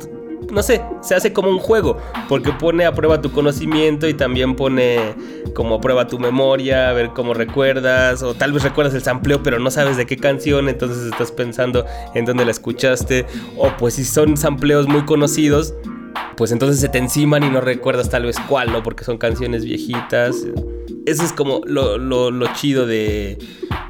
[0.52, 1.96] no sé, se hace como un juego,
[2.28, 5.14] porque pone a prueba tu conocimiento y también pone
[5.54, 9.42] como a prueba tu memoria, a ver cómo recuerdas, o tal vez recuerdas el sampleo
[9.42, 11.84] pero no sabes de qué canción, entonces estás pensando
[12.14, 15.74] en dónde la escuchaste, o pues si son sampleos muy conocidos,
[16.36, 18.82] pues entonces se te enciman y no recuerdas tal vez cuál, ¿no?
[18.82, 20.44] Porque son canciones viejitas.
[21.06, 23.38] Eso es como lo, lo- lo chido de,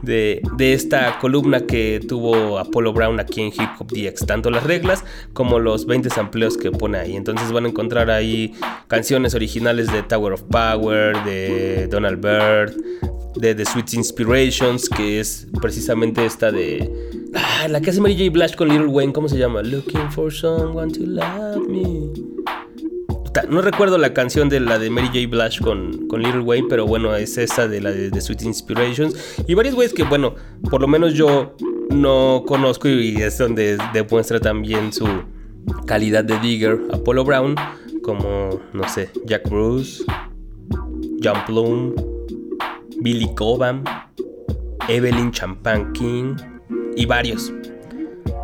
[0.03, 4.27] de, de esta columna que tuvo Apollo Brown aquí en Hip Hop DX.
[4.27, 7.17] Tanto las reglas como los 20 sampleos que pone ahí.
[7.17, 8.55] Entonces van a encontrar ahí
[8.89, 12.75] canciones originales de Tower of Power, de Donald Byrd,
[13.37, 16.91] de The Sweet Inspirations, que es precisamente esta de...
[17.35, 18.31] Ah, la que hace Mary J.
[18.31, 19.63] Blige con Little Wayne, ¿cómo se llama?
[19.63, 22.30] Looking for someone to love me.
[23.49, 25.29] No recuerdo la canción de la de Mary J.
[25.29, 29.15] Blige con, con Little Wayne, pero bueno, es esa de la de, Sweet Inspirations.
[29.47, 30.35] Y varios güeyes que, bueno,
[30.69, 31.55] por lo menos yo
[31.91, 35.07] no conozco y es donde demuestra también su
[35.87, 36.81] calidad de digger.
[36.93, 37.55] Apollo Brown,
[38.03, 40.03] como, no sé, Jack Bruce,
[41.23, 41.95] John Plum,
[43.01, 43.85] Billy Cobham,
[44.89, 46.35] Evelyn Champagne King
[46.97, 47.53] y varios.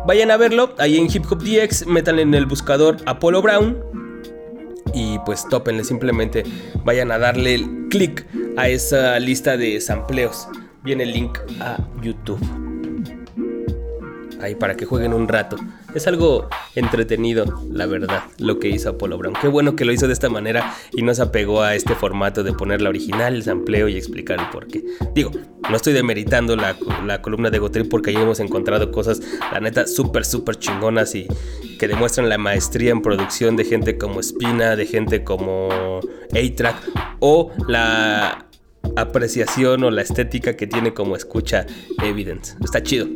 [0.07, 4.06] Vayan a verlo, ahí en Hip Hop DX, metan en el buscador Apollo Brown
[4.97, 6.43] y pues tópenle, simplemente
[6.83, 8.25] vayan a darle clic
[8.57, 10.47] a esa lista de sampleos.
[10.83, 12.66] Viene el link a YouTube.
[14.41, 15.57] Ahí para que jueguen un rato.
[15.95, 19.35] Es algo entretenido, la verdad, lo que hizo Apollo Brown.
[19.41, 22.43] Qué bueno que lo hizo de esta manera y no se apegó a este formato
[22.43, 24.83] de poner la original, el sampleo y explicar el porqué.
[25.15, 25.31] Digo,
[25.69, 29.21] no estoy demeritando la, la columna de Gotrip porque ahí hemos encontrado cosas,
[29.51, 31.27] la neta, súper, súper chingonas y
[31.79, 35.99] que demuestran la maestría en producción de gente como Spina, de gente como
[36.31, 36.75] A-Track
[37.19, 38.45] o la
[38.95, 41.65] apreciación o la estética que tiene como escucha
[42.03, 42.55] Evidence.
[42.63, 43.07] Está chido.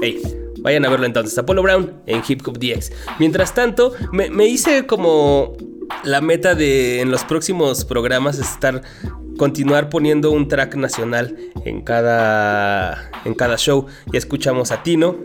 [0.00, 0.20] Hey,
[0.64, 1.38] vayan a verlo entonces.
[1.38, 2.90] Apollo Brown en Hip Hop DX.
[3.20, 5.56] Mientras tanto, me, me hice como
[6.02, 8.82] la meta de en los próximos programas estar
[9.36, 13.86] continuar poniendo un track nacional en cada en cada show.
[14.12, 15.16] Ya escuchamos a Tino,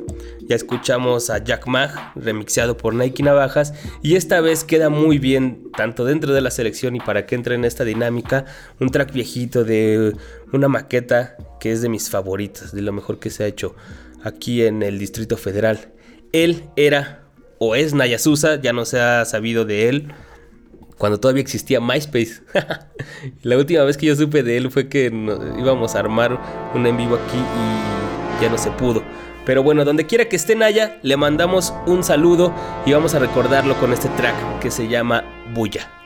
[0.41, 5.69] ya escuchamos a Jack Mag, remixeado por Nike Navajas, y esta vez queda muy bien,
[5.77, 8.45] tanto dentro de la selección y para que entre en esta dinámica,
[8.79, 10.15] un track viejito de
[10.51, 13.75] una maqueta que es de mis favoritas, de lo mejor que se ha hecho
[14.23, 15.91] aquí en el Distrito Federal.
[16.31, 17.23] Él era
[17.57, 20.13] o es Nayasusa, ya no se ha sabido de él.
[20.97, 22.41] Cuando todavía existía MySpace.
[23.41, 25.05] la última vez que yo supe de él fue que
[25.57, 26.39] íbamos a armar
[26.73, 29.03] un en vivo aquí y ya no se pudo.
[29.45, 32.53] Pero bueno, donde quiera que esté Naya, le mandamos un saludo
[32.85, 35.98] y vamos a recordarlo con este track que se llama Bulla.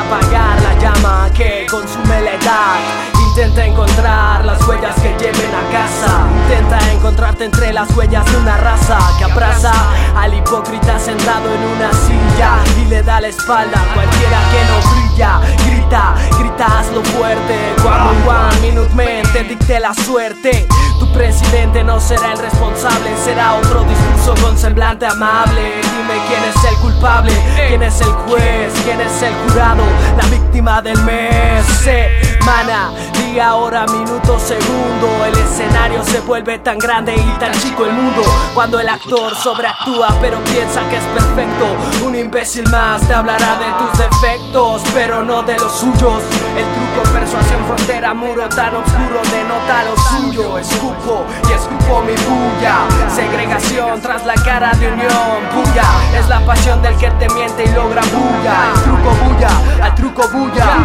[0.00, 3.17] Apagar la llama que consume la edad.
[3.28, 6.26] Intenta encontrar las huellas que lleven a casa.
[6.42, 9.72] Intenta encontrarte entre las huellas de una raza que abraza
[10.16, 14.90] al hipócrita sentado en una silla y le da la espalda a cualquiera que no
[14.90, 15.40] brilla.
[15.66, 17.74] Grita, grita, hazlo fuerte.
[17.84, 20.66] One Minute Man te dicte la suerte.
[20.98, 25.80] Tu presidente no será el responsable, será otro discurso con semblante amable.
[25.80, 27.32] Dime quién es el culpable,
[27.68, 29.84] quién es el juez, quién es el jurado,
[30.16, 31.64] la víctima del mes.
[31.84, 32.90] Semana,
[33.32, 35.24] día, hora, minuto, segundo.
[35.26, 38.22] El escenario se vuelve tan grande y tan chico el mundo.
[38.54, 41.66] Cuando el actor sobreactúa, pero piensa que es perfecto.
[42.04, 46.22] Un imbécil más te hablará de tus defectos, pero no de los suyos.
[46.56, 50.58] El truco, persuasión, frontera, muro tan oscuro denota lo suyo.
[50.58, 52.78] Escupo y escupo mi bulla.
[53.14, 55.38] Segregación tras la cara de unión.
[55.54, 58.72] Bulla es la pasión del que te miente y logra bulla.
[58.74, 59.50] El truco bulla,
[59.82, 60.77] al truco bulla.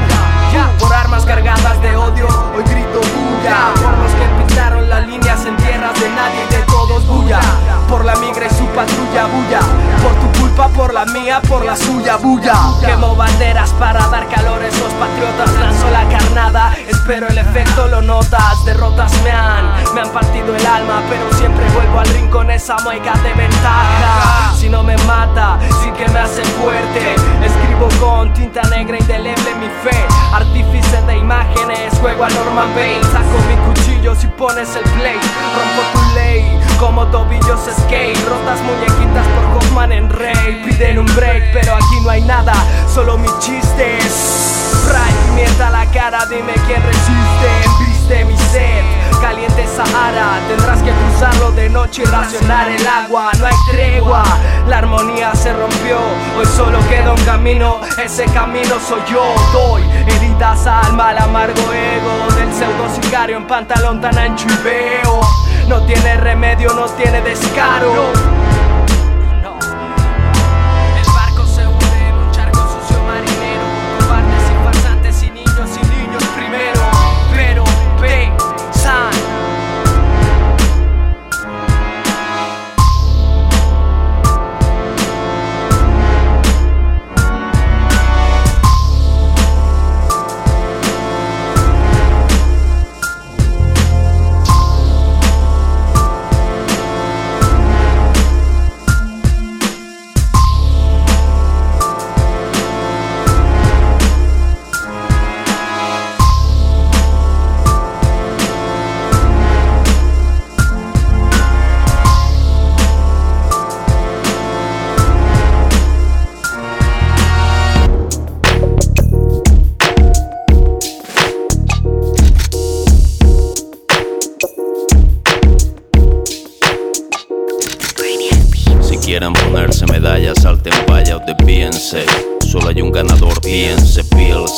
[17.03, 18.63] Espero el efecto lo notas.
[18.63, 23.13] Derrotas me han, me han partido el alma, pero siempre vuelvo al rincón esa mueca
[23.23, 24.53] de ventaja.
[24.55, 27.15] Si no me mata, sí que me hace fuerte.
[27.43, 30.05] Escribo con tinta negra indeleble mi fe.
[30.33, 33.07] Artífice de imágenes, juego a Norman Bates.
[33.07, 35.19] Saco mi cuchillo si pones el play.
[35.19, 38.17] Rompo tu ley como tobillos skate.
[38.27, 40.62] Rotas muñequitas por Hoffman en Rey.
[40.65, 42.53] Piden un break, pero aquí no hay nada,
[42.93, 44.59] solo mis chistes.
[44.88, 47.86] Fry, pimienta a la cara, dime quién resiste.
[47.86, 48.83] Viste mi sed,
[49.21, 50.39] caliente Sahara.
[50.47, 53.31] Tendrás que cruzarlo de noche y racionar el agua.
[53.39, 54.23] No hay tregua,
[54.67, 55.97] la armonía se rompió.
[56.38, 59.23] Hoy solo queda un camino, ese camino soy yo.
[59.53, 65.21] Doy heridas al mal, amargo ego del pseudo sicario en pantalón tan ancho y veo.
[65.67, 68.13] No tiene remedio, no tiene descaro.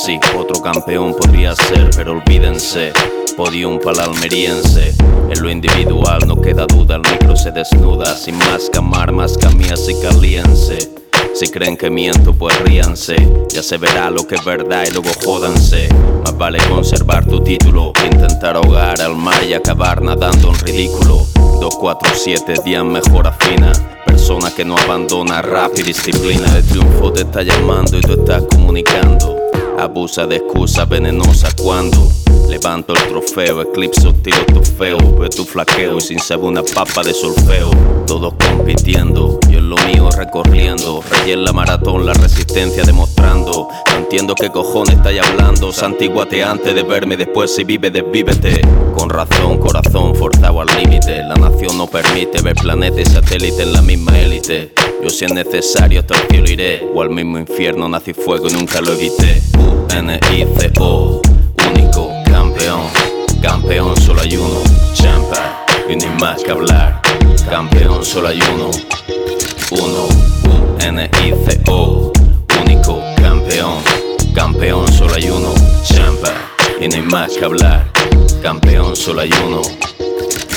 [0.06, 0.20] PLC.
[0.38, 2.94] Otro campeón podría ser, pero olvídense.
[3.36, 4.94] Podium para almeriense.
[5.30, 8.16] En lo individual no queda duda, el micro se desnuda.
[8.16, 10.78] Sin más camar, más camías y caliense.
[11.34, 13.16] Si creen que miento, pues ríanse.
[13.50, 15.90] Ya se verá lo que es verdad y luego jódanse.
[16.24, 21.26] Más vale conservar tu título que intentar ahogar al mar y acabar nadando en ridículo.
[21.60, 23.72] 247 días mejor afina.
[24.06, 26.46] Persona que no abandona rap y disciplina.
[26.56, 29.35] El triunfo te está llamando y tú estás comunicando.
[29.78, 32.08] Abusa de excusas venenosas cuando
[32.48, 37.04] levanto el trofeo, eclipso, tiro tu feo, ve tu flaqueo y sin saber una papa
[37.04, 37.70] de solfeo.
[38.08, 43.68] Todos compitiendo, yo en lo mío recorriendo, rey la maratón, la resistencia demostrando.
[43.92, 48.62] No entiendo qué cojones estáis hablando, santiguate antes de verme, después si vive, desvívete.
[48.98, 53.74] Con razón, corazón forzado al límite, la nación no permite ver planetas y satélites en
[53.74, 54.74] la misma élite.
[55.04, 58.54] Yo si es necesario hasta el cielo iré, o al mismo infierno nací fuego y
[58.54, 59.42] nunca lo evité.
[59.58, 61.22] U-N-I-C-O,
[61.70, 62.82] único campeón,
[63.42, 64.62] campeón solo hay uno,
[64.94, 67.02] champa, y ni más que hablar,
[67.50, 68.72] campeón solo hay uno,
[69.72, 70.08] uno,
[70.80, 72.12] U-N-I-C-O,
[72.64, 73.78] único campeón,
[74.34, 75.54] campeón solo hay uno,
[75.84, 76.34] champa,
[76.82, 77.92] y no hay más que hablar,
[78.42, 79.62] campeón solo hay uno,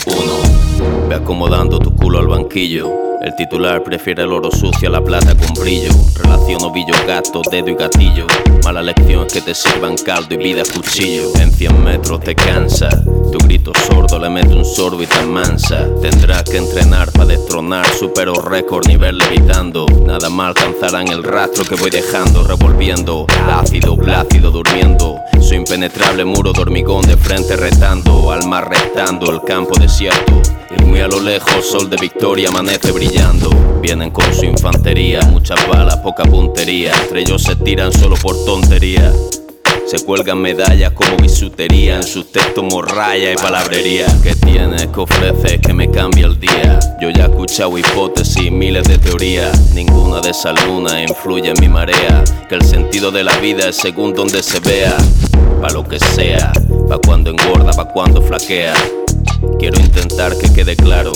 [0.06, 0.77] uno,
[1.08, 3.08] ve acomodando tu culo al banquillo.
[3.20, 5.90] El titular prefiere el oro sucio a la plata con brillo.
[6.22, 8.26] Relación ovillo, gato, dedo y gatillo.
[8.62, 11.24] Mala lección es que te sirvan caldo y vida cuchillo.
[11.40, 12.88] En 100 metros te cansa.
[13.32, 15.88] Tu grito sordo le mete un sorbo y te mansa.
[16.00, 17.86] Tendrás que entrenar para destronar.
[17.88, 19.86] Supero récord nivel levitando.
[20.06, 22.44] Nada más alcanzarán el rastro que voy dejando.
[22.44, 23.26] Revolviendo.
[23.50, 25.16] Ácido, plácido, durmiendo.
[25.40, 28.30] Soy impenetrable muro de hormigón de frente retando.
[28.30, 30.40] Al mar restando el campo desierto.
[30.70, 33.50] Y muy a lo lejos, sol de victoria amanece brillando.
[33.80, 36.92] Vienen con su infantería, muchas balas, poca puntería.
[37.02, 39.12] Entre ellos se tiran solo por tontería.
[39.86, 44.04] Se cuelgan medallas como bisutería, en sus textos morralla y palabrería.
[44.22, 46.78] ¿Qué tienes que ofreces que me cambie el día?
[47.00, 49.72] Yo ya he escuchado hipótesis, miles de teorías.
[49.72, 52.22] Ninguna de esas lunas influye en mi marea.
[52.50, 54.94] Que el sentido de la vida es según donde se vea.
[55.62, 56.52] Pa' lo que sea,
[56.86, 58.74] pa' cuando engorda, pa' cuando flaquea.
[59.56, 61.12] Quiero intentar que quede claro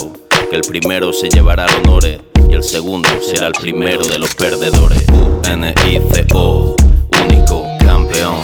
[0.51, 4.35] que el primero se llevará el honores y el segundo será el primero de los
[4.35, 5.05] perdedores.
[5.13, 6.77] U-N-I-C-O,
[7.25, 8.37] único campeón,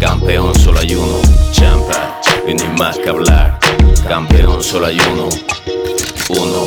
[0.00, 1.18] campeón solo hay uno,
[1.52, 3.58] champa, y hay más que hablar,
[4.08, 5.28] campeón solo hay uno,
[6.28, 6.66] uno,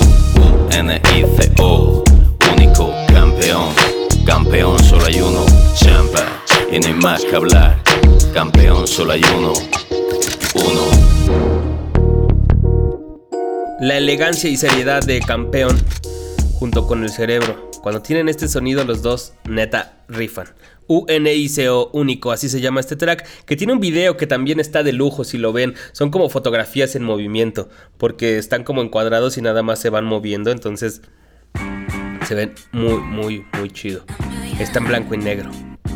[0.70, 2.04] U-N-I-C-O,
[2.56, 3.70] único campeón,
[4.26, 6.26] campeón solo hay uno, champa,
[6.72, 7.82] y hay más que hablar,
[8.34, 9.54] campeón solo hay uno,
[10.56, 11.59] uno.
[13.82, 15.78] La elegancia y seriedad de campeón
[16.54, 17.72] junto con el cerebro.
[17.82, 20.48] Cuando tienen este sonido los dos, neta, rifan.
[20.88, 24.92] UNICO único, así se llama este track, que tiene un video que también está de
[24.92, 25.76] lujo si lo ven.
[25.94, 30.52] Son como fotografías en movimiento, porque están como encuadrados y nada más se van moviendo,
[30.52, 31.02] entonces
[32.28, 34.04] se ven muy, muy, muy chido.
[34.60, 35.52] Está en blanco y negro.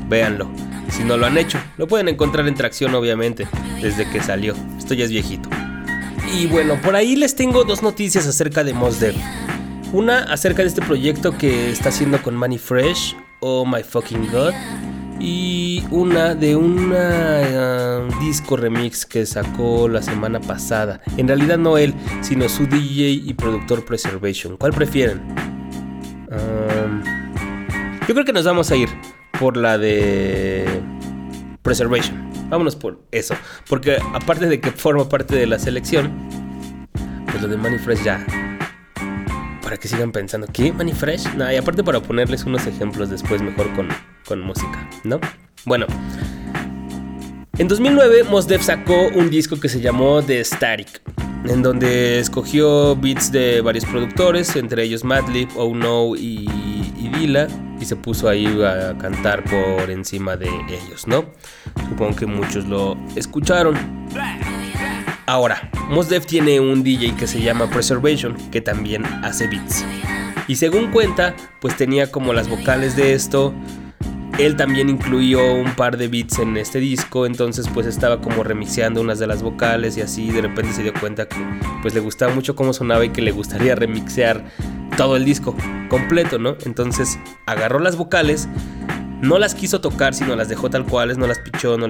[0.07, 0.49] Véanlo.
[0.89, 3.45] Si no lo han hecho, lo pueden encontrar en tracción obviamente,
[3.81, 4.55] desde que salió.
[4.77, 5.49] Esto ya es viejito.
[6.35, 9.15] Y bueno, por ahí les tengo dos noticias acerca de Mos Def.
[9.91, 14.51] Una acerca de este proyecto que está haciendo con Money Fresh, Oh My Fucking God.
[15.19, 16.91] Y una de un
[18.19, 21.01] disco remix que sacó la semana pasada.
[21.17, 24.57] En realidad no él, sino su DJ y productor Preservation.
[24.57, 25.21] ¿Cuál prefieren?
[26.31, 27.03] Um,
[28.07, 28.89] yo creo que nos vamos a ir
[29.39, 30.65] por la de
[31.61, 32.22] Preservation.
[32.53, 33.33] Vámonos por eso.
[33.67, 36.11] Porque aparte de que forma parte de la selección,
[37.25, 38.23] pues lo de Money Fresh ya.
[39.63, 40.71] Para que sigan pensando, ¿qué?
[40.71, 41.33] ¿Money Fresh?
[41.33, 43.87] No, y aparte para ponerles unos ejemplos después mejor con,
[44.27, 45.19] con música, ¿no?
[45.65, 45.87] Bueno.
[47.57, 51.01] En 2009 Mos Def sacó un disco que se llamó The Static,
[51.45, 56.47] en donde escogió beats de varios productores, entre ellos Madlib, Oh No y,
[57.79, 61.25] y se puso ahí a cantar por encima de ellos, ¿no?
[61.89, 63.77] Supongo que muchos lo escucharon.
[65.25, 69.85] Ahora, Mos Def tiene un DJ que se llama Preservation, que también hace beats.
[70.47, 73.53] Y según cuenta, pues tenía como las vocales de esto.
[74.39, 78.99] Él también incluyó un par de beats en este disco, entonces pues estaba como remixeando
[78.99, 81.37] unas de las vocales y así de repente se dio cuenta que
[81.83, 84.43] pues le gustaba mucho cómo sonaba y que le gustaría remixear
[84.97, 85.55] todo el disco
[85.87, 86.57] completo, ¿no?
[86.65, 88.47] Entonces agarró las vocales,
[89.21, 91.87] no las quiso tocar, sino las dejó tal cuales, no las pichó, no,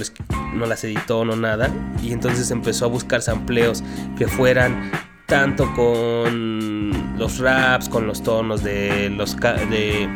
[0.53, 1.71] no las editó, no nada.
[2.01, 3.83] Y entonces empezó a buscar sampleos
[4.17, 4.91] que fueran
[5.27, 10.09] tanto con los raps, con los tonos de los de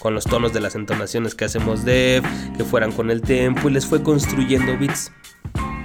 [0.00, 2.24] con los tonos de las entonaciones que hacemos Dev,
[2.56, 5.12] que fueran con el tempo y les fue construyendo beats.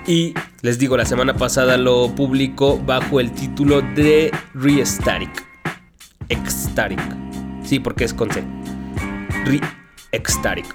[0.07, 5.45] Y les digo, la semana pasada lo publicó bajo el título de Re-Static.
[6.29, 6.99] Ecstatic.
[7.63, 8.43] Sí, porque es con C.
[9.45, 10.65] Re-Ecstatic.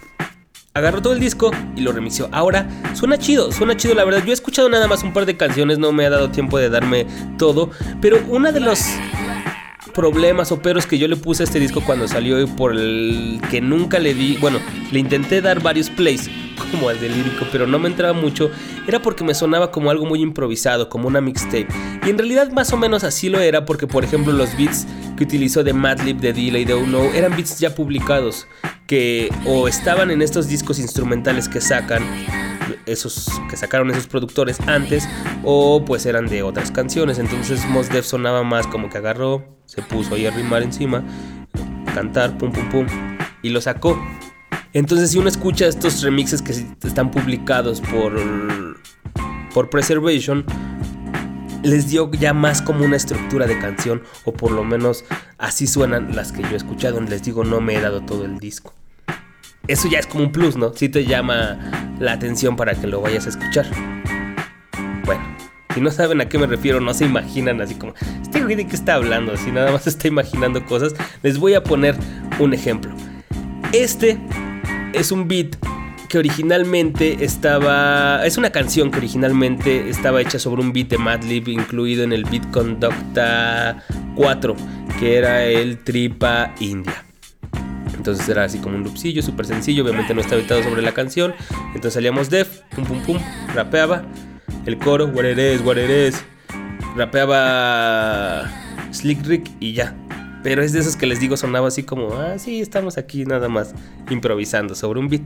[0.74, 2.28] Agarró todo el disco y lo remixió.
[2.30, 4.22] Ahora suena chido, suena chido la verdad.
[4.24, 6.68] Yo he escuchado nada más un par de canciones, no me ha dado tiempo de
[6.68, 7.06] darme
[7.38, 7.70] todo.
[8.00, 8.84] Pero una de los
[9.92, 13.60] problemas o peros que yo le puse a este disco cuando salió por el que
[13.60, 14.58] nunca le di, bueno,
[14.92, 16.30] le intenté dar varios plays
[16.70, 18.50] como al de lírico, pero no me entraba mucho,
[18.86, 21.68] era porque me sonaba como algo muy improvisado, como una mixtape.
[22.06, 24.86] Y en realidad más o menos así lo era porque por ejemplo los beats
[25.16, 28.46] que utilizó de Madlib, de Delay, de Uno, eran beats ya publicados
[28.86, 32.02] que o estaban en estos discos instrumentales que sacan
[32.86, 35.08] esos que sacaron esos productores antes
[35.44, 37.18] o pues eran de otras canciones.
[37.18, 41.04] Entonces Mos Def sonaba más como que agarró se puso ahí a rimar encima
[41.94, 42.86] cantar pum pum pum
[43.42, 44.00] y lo sacó.
[44.72, 46.52] Entonces si uno escucha estos remixes que
[46.86, 48.12] están publicados por
[49.52, 50.44] por Preservation
[51.62, 55.04] les dio ya más como una estructura de canción o por lo menos
[55.38, 58.38] así suenan las que yo he escuchado les digo no me he dado todo el
[58.38, 58.72] disco
[59.70, 60.74] eso ya es como un plus, ¿no?
[60.74, 61.58] Si te llama
[62.00, 63.66] la atención para que lo vayas a escuchar.
[65.04, 65.22] Bueno,
[65.74, 68.66] si no saben a qué me refiero, no se imaginan así como, este güey de
[68.66, 71.94] qué está hablando, si nada más está imaginando cosas, les voy a poner
[72.40, 72.92] un ejemplo.
[73.72, 74.18] Este
[74.92, 75.56] es un beat
[76.08, 78.26] que originalmente estaba.
[78.26, 82.24] Es una canción que originalmente estaba hecha sobre un beat de Madlib incluido en el
[82.24, 83.84] Beat Conducta
[84.16, 84.56] 4,
[84.98, 87.04] que era el Tripa India.
[88.00, 91.34] Entonces era así como un loopcillo súper sencillo, obviamente no está editado sobre la canción.
[91.74, 93.18] Entonces salíamos Def, pum pum pum,
[93.54, 94.06] rapeaba
[94.64, 96.24] el coro, what it is, what it is.
[96.96, 98.50] Rapeaba
[98.90, 99.94] Slick Rick y ya.
[100.42, 103.50] Pero es de esos que les digo sonaba así como, ah, sí, estamos aquí nada
[103.50, 103.74] más
[104.08, 105.24] improvisando sobre un beat.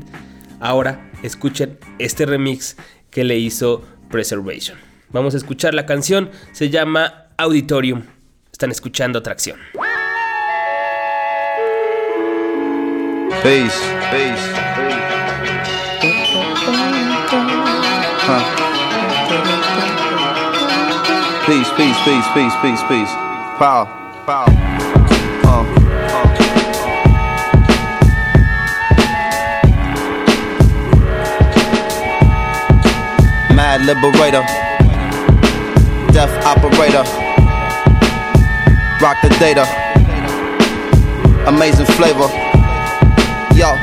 [0.58, 2.76] Ahora escuchen este remix
[3.10, 4.76] que le hizo Preservation.
[5.10, 8.02] Vamos a escuchar la canción, se llama Auditorium.
[8.50, 9.60] Están escuchando Tracción.
[13.44, 13.78] Peace,
[14.10, 14.44] peace.
[21.44, 23.12] Peace, peace, peace, peace, peace, peace.
[23.60, 23.84] Pow,
[24.24, 24.46] pow.
[25.44, 25.64] Uh.
[33.54, 34.40] Mad liberator,
[36.14, 37.04] death operator,
[39.04, 39.66] rock the data,
[41.46, 42.43] amazing flavor.
[43.54, 43.78] Yo,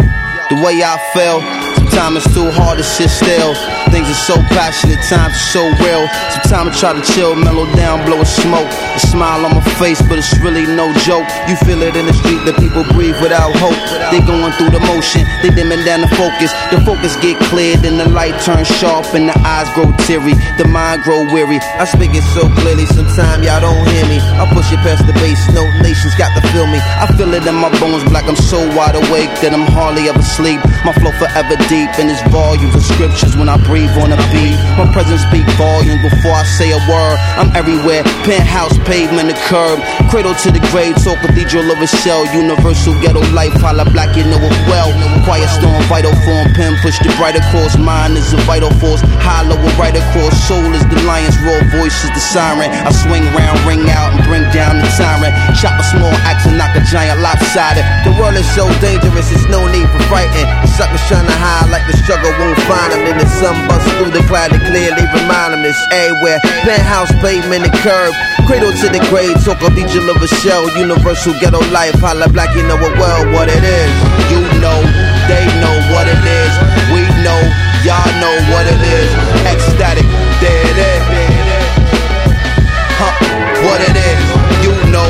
[0.49, 1.39] the way I feel,
[1.75, 3.55] sometimes it's too hard to sit still.
[3.91, 6.07] Things are so passionate, times are so real.
[6.31, 8.71] Sometimes I try to chill, mellow down, blow a smoke.
[8.95, 11.27] A smile on my face, but it's really no joke.
[11.51, 13.75] You feel it in the street that people breathe without hope.
[14.07, 16.55] They going through the motion, they dimming down the focus.
[16.71, 20.39] The focus get cleared, and the light turns sharp, and the eyes grow teary.
[20.55, 21.59] The mind grow weary.
[21.75, 24.23] I speak it so clearly, sometimes y'all don't hear me.
[24.39, 26.79] I push it past the base, no nations got to feel me.
[26.79, 28.23] I feel it in my bones, black.
[28.23, 30.63] I'm so wide awake that I'm hardly ever sleep.
[30.87, 34.57] My flow forever deep, and it's volumes of scriptures when I breathe on a beat.
[34.77, 37.17] My presence speak volumes before I say a word.
[37.39, 39.81] I'm everywhere, penthouse, pavement, the curb,
[40.13, 43.53] cradle to the grave, so cathedral of a shell, universal ghetto life.
[43.57, 44.93] Holla black, you know it well.
[45.25, 47.77] Quiet storm, vital form, pen push the brighter course.
[47.77, 50.37] Mind is a vital force, hollow right across.
[50.45, 52.69] Soul is the lion's roar, voice is the siren.
[52.69, 55.33] I swing round, ring out, and bring down the tyrant.
[55.57, 57.85] Chop a small axe and knock a giant lopsided.
[58.05, 60.47] The world is so dangerous, it's no need for frightened.
[60.77, 63.01] Suckers trying to hide like the struggle won't find them.
[63.05, 66.39] Then the sun busts through the cloud to clearly remind them it's everywhere.
[66.67, 68.11] Penthouse, pavement, and curb.
[68.43, 70.67] Cradle to the grave, talk cathedral of a shell.
[70.75, 73.91] Universal ghetto life, holla black, you know it well what it is.
[74.27, 74.79] You know,
[75.31, 76.53] they know what it is.
[76.91, 77.39] We know,
[77.87, 79.09] y'all know what it is.
[79.47, 80.07] Ecstatic,
[80.43, 81.03] there it is.
[82.99, 83.15] Huh,
[83.63, 84.21] what it is.
[84.67, 85.07] You know,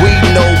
[0.00, 0.53] we know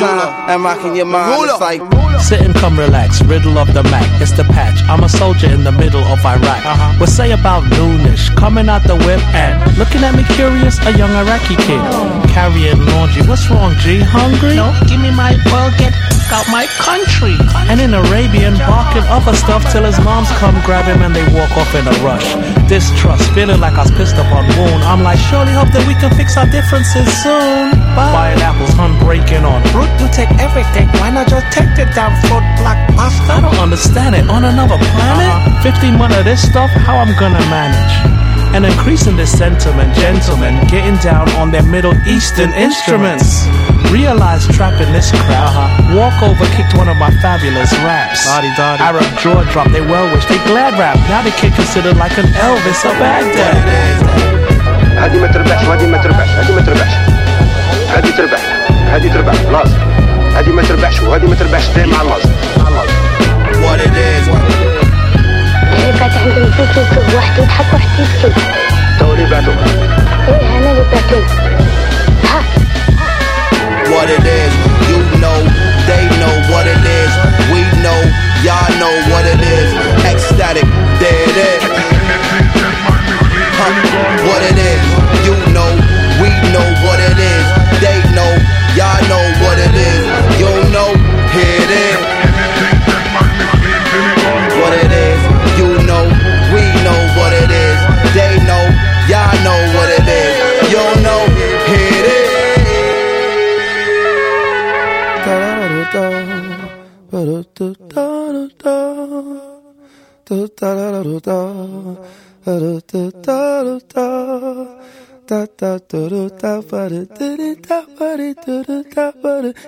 [0.00, 0.20] Original.
[0.20, 0.50] And always on.
[0.50, 1.50] And rocking your mind.
[1.50, 1.98] It's like.
[2.20, 4.82] Sit and come relax, riddle of the Mac, it's the patch.
[4.90, 6.66] I'm a soldier in the middle of Iraq.
[6.66, 6.96] Uh-huh.
[6.98, 11.12] We'll say about noonish, coming out the whip and looking at me curious, a young
[11.14, 11.78] Iraqi kid.
[12.34, 14.00] Carrying laundry, what's wrong, G?
[14.02, 14.56] Hungry?
[14.56, 15.94] No, give me my oil, get
[16.32, 17.36] out my country.
[17.68, 21.50] And in Arabian, barking other stuff till his moms come grab him and they walk
[21.56, 22.24] off in a rush.
[22.68, 24.82] Distrust, feeling like I was pissed up on wound.
[24.84, 27.72] I'm like, surely hope that we can fix our differences soon.
[27.96, 28.12] Bye.
[28.12, 29.88] Buying apples, hun breaking on fruit.
[30.00, 33.30] You take everything, why not just take the damn fruit, black bastard?
[33.30, 34.28] I don't understand it.
[34.28, 35.28] On another planet?
[35.28, 35.72] Uh-huh.
[35.72, 37.94] 15 months of this stuff, how I'm gonna manage?
[38.54, 43.44] And increasing this sentiment, gentlemen getting down on their Middle Eastern instruments.
[43.91, 45.53] Realize trapping this crowd.
[45.95, 48.27] Walk over, kicked one of my fabulous raps.
[48.29, 50.97] Arab jaw drop, they well wish, they glad rap.
[51.11, 53.57] Now they kid considered like an Elvis of Baghdad.
[55.03, 56.93] هذه ما تربحش وهذه ما تربحش هذه ما تربحش
[57.95, 58.39] هذه تربح
[58.93, 59.77] هذه تربح لازم
[60.37, 62.31] هذه ما تربحش وهذه ما تربحش دايما مع اللازم
[63.63, 64.25] What it is.
[65.99, 68.41] فاتح عند الفلوس واحد يضحك واحد يبكي
[68.99, 69.65] تو اللي بعتوها
[70.27, 71.56] ايه انا اللي بعتوه ها
[73.98, 74.54] what it is.
[74.86, 75.42] You know,
[75.90, 77.12] they know what it is.
[77.50, 77.98] We know,
[78.46, 79.74] y'all know what it is.
[80.06, 80.62] Ecstatic,
[81.00, 82.17] there it is.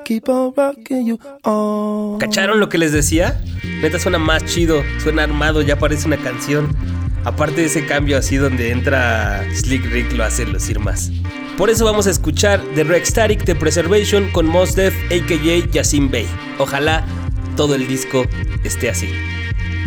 [0.05, 2.19] Keep on rocking you on.
[2.19, 3.41] ¿Cacharon lo que les decía?
[3.83, 6.75] Neta suena más chido, suena armado, ya parece una canción.
[7.25, 11.11] Aparte de ese cambio así donde entra Slick Rick lo hace lucir más.
[11.59, 15.35] Por eso vamos a escuchar The Rex Static The Preservation con Mos Def aka
[15.73, 16.27] Yasin Bey.
[16.59, 17.05] Ojalá
[17.57, 18.25] todo el disco
[18.65, 19.09] esté así.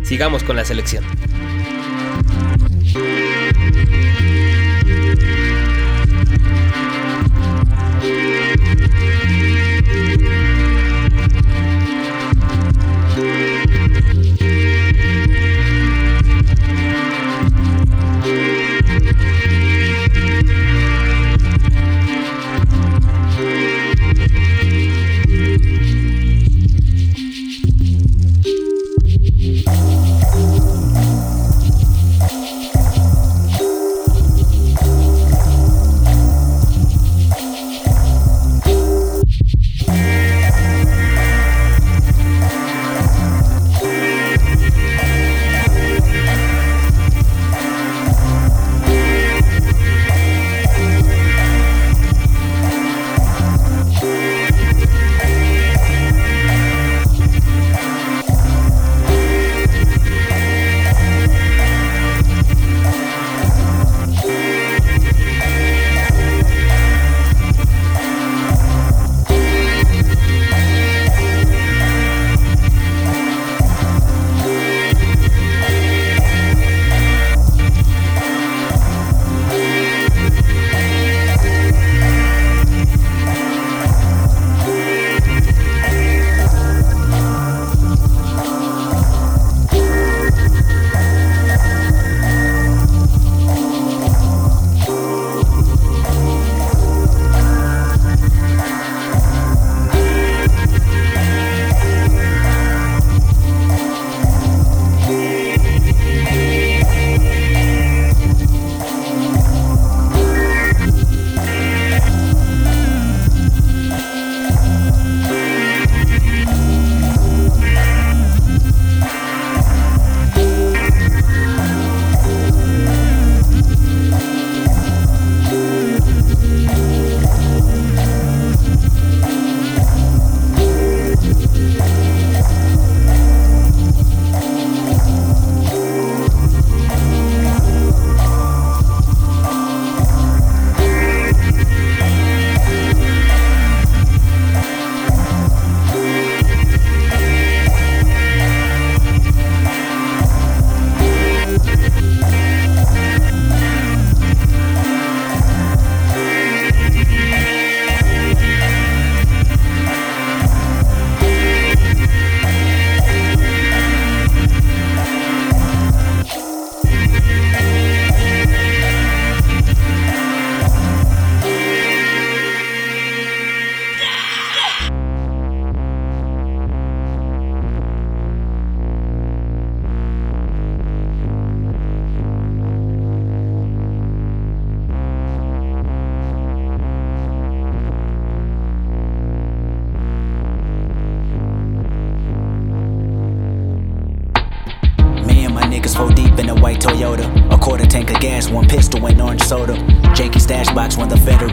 [0.04, 1.04] Sigamos con la selección.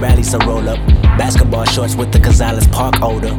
[0.01, 0.78] The a roll up.
[1.18, 3.34] Basketball shorts with the Gonzalez Park odor.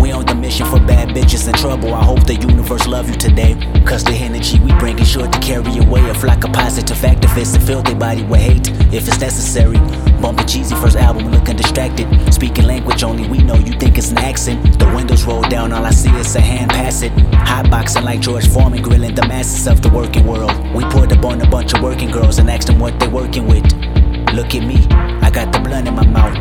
[0.00, 1.92] We on the mission for bad bitches in trouble.
[1.92, 3.54] I hope the universe love you today.
[3.84, 7.54] Cause the energy we bring is sure to carry away a flock of positive activists
[7.54, 9.76] and fill their body with hate if it's necessary.
[10.22, 12.08] Bumping cheesy first album, looking distracted.
[12.32, 14.78] Speaking language only we know you think it's an accent.
[14.78, 17.12] The windows roll down, all I see is a hand pass it.
[17.12, 20.52] Hotboxing like George Foreman, grilling the masses of the working world.
[20.74, 23.46] We pulled up on a bunch of working girls and asked them what they working
[23.46, 23.64] with.
[24.34, 24.86] Look at me,
[25.28, 26.36] I got the blunt in my mouth.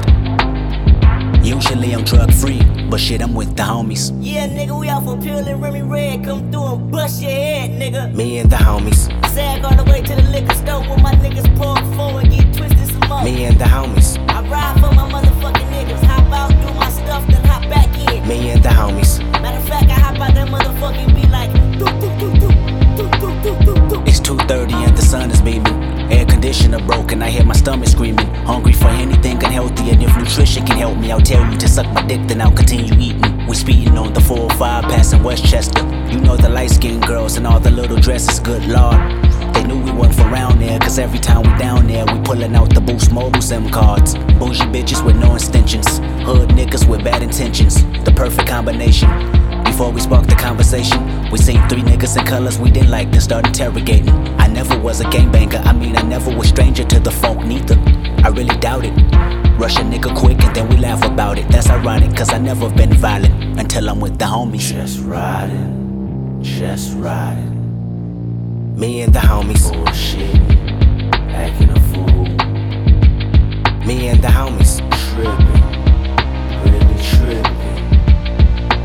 [1.45, 4.17] Usually I'm drug free, but shit, I'm with the homies.
[4.21, 6.23] Yeah, nigga, we out for Peel and Remy Red.
[6.23, 8.15] Come through and bust your head, nigga.
[8.15, 9.11] Me and the homies.
[9.31, 12.55] Sag all the way to the liquor store with my niggas pour four and get
[12.55, 13.23] twisted some more.
[13.25, 14.17] Me and the homies.
[14.29, 16.01] I ride for my motherfucking niggas.
[16.05, 18.25] Hop out, do my stuff, then hop back in.
[18.25, 19.19] Me and the homies.
[19.41, 24.19] Matter of fact, I hop out that motherfucking be like, doo doo doo doo It's
[24.19, 26.11] 2:30 and the sun is beaming.
[26.11, 28.25] Air conditioner broken, I hear my stomach screaming.
[28.45, 31.85] Hungry for anything unhealthy, and if nutrition can help me, I'll tell you to suck
[31.93, 33.45] my dick, then I'll continue eating.
[33.45, 35.83] We speeding on the 405 passing Westchester.
[36.09, 38.97] You know the light skinned girls and all the little dresses, good lord.
[39.53, 42.55] They knew we weren't from around there, cause every time we down there, we pulling
[42.55, 44.15] out the Boost Mobile SIM cards.
[44.39, 47.83] Bougie bitches with no extensions, hood niggas with bad intentions.
[48.05, 49.36] The perfect combination.
[49.77, 53.21] Before we sparked the conversation, we seen three niggas in colors we didn't like, then
[53.21, 54.09] start interrogating.
[54.39, 57.77] I never was a gangbanger, I mean, I never was stranger to the funk, neither.
[58.23, 58.93] I really doubt it.
[59.59, 61.47] Rush a nigga quick and then we laugh about it.
[61.49, 64.73] That's ironic, cause I never been violent until I'm with the homies.
[64.73, 67.53] Just riding, just riding.
[68.75, 69.71] Me and the homies.
[69.71, 70.41] Bullshit,
[71.35, 72.25] acting a fool.
[73.85, 74.79] Me and the homies.
[75.13, 75.61] Tripping,
[76.63, 77.56] really tripping.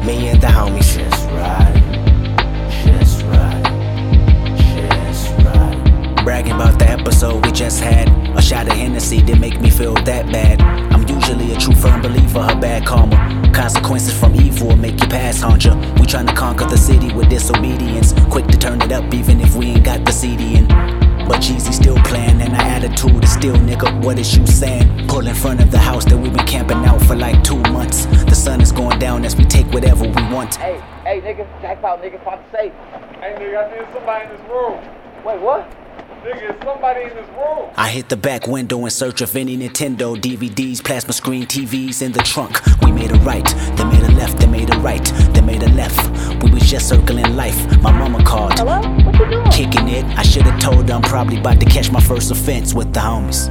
[0.05, 0.99] Me and the homies.
[0.99, 2.37] Just riding,
[2.85, 6.25] just riding, just riding.
[6.25, 8.09] Bragging about the episode we just had.
[8.37, 10.61] A shot of Hennessy didn't make me feel that bad.
[10.93, 13.17] I'm usually a true firm believer of bad karma.
[13.55, 15.75] Consequences from evil will make you pass, huncher.
[16.01, 18.13] We tryna conquer the city with disobedience.
[18.29, 21.02] Quick to turn it up even if we ain't got the CD in.
[21.33, 25.09] But Jeezy still playing and our attitude is still nigga, what is you saying?
[25.09, 28.05] Pull in front of the house that we've been camping out for like two months.
[28.05, 30.57] The sun is going down as we take whatever we want.
[30.57, 32.75] Hey, hey, nigga, jackpot, nigga, pop safe.
[33.21, 34.77] Hey, nigga, I think somebody in this room.
[35.25, 35.82] Wait, what?
[36.23, 37.69] Nigga, it's somebody in this room.
[37.77, 42.13] I hit the back window in search of any Nintendo DVDs, plasma screen TVs in
[42.13, 42.61] the trunk.
[42.81, 43.45] We made a right,
[43.77, 45.05] they made a left, they made a right,
[45.35, 46.01] they made a left.
[46.41, 47.59] We was just circling life.
[47.83, 48.53] My mama called.
[48.53, 48.79] Hello?
[49.05, 49.51] What you doing?
[49.51, 50.05] Kicking it.
[50.17, 53.01] I should have told her I'm probably about to catch my first offense with the
[53.01, 53.49] homies.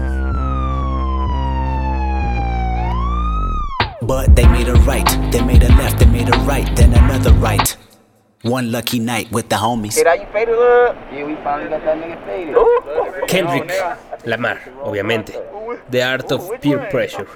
[4.01, 7.33] But they made a right, they made a left, they made a right, then another
[7.33, 7.75] right.
[8.43, 9.93] One lucky night with the homies.
[9.93, 10.95] Hey, you faded up?
[11.13, 12.55] Yeah, we finally got that nigga faded.
[13.27, 13.71] Kendrick
[14.25, 15.33] Lamar, obviamente.
[15.91, 17.27] The Art of Peer Pressure.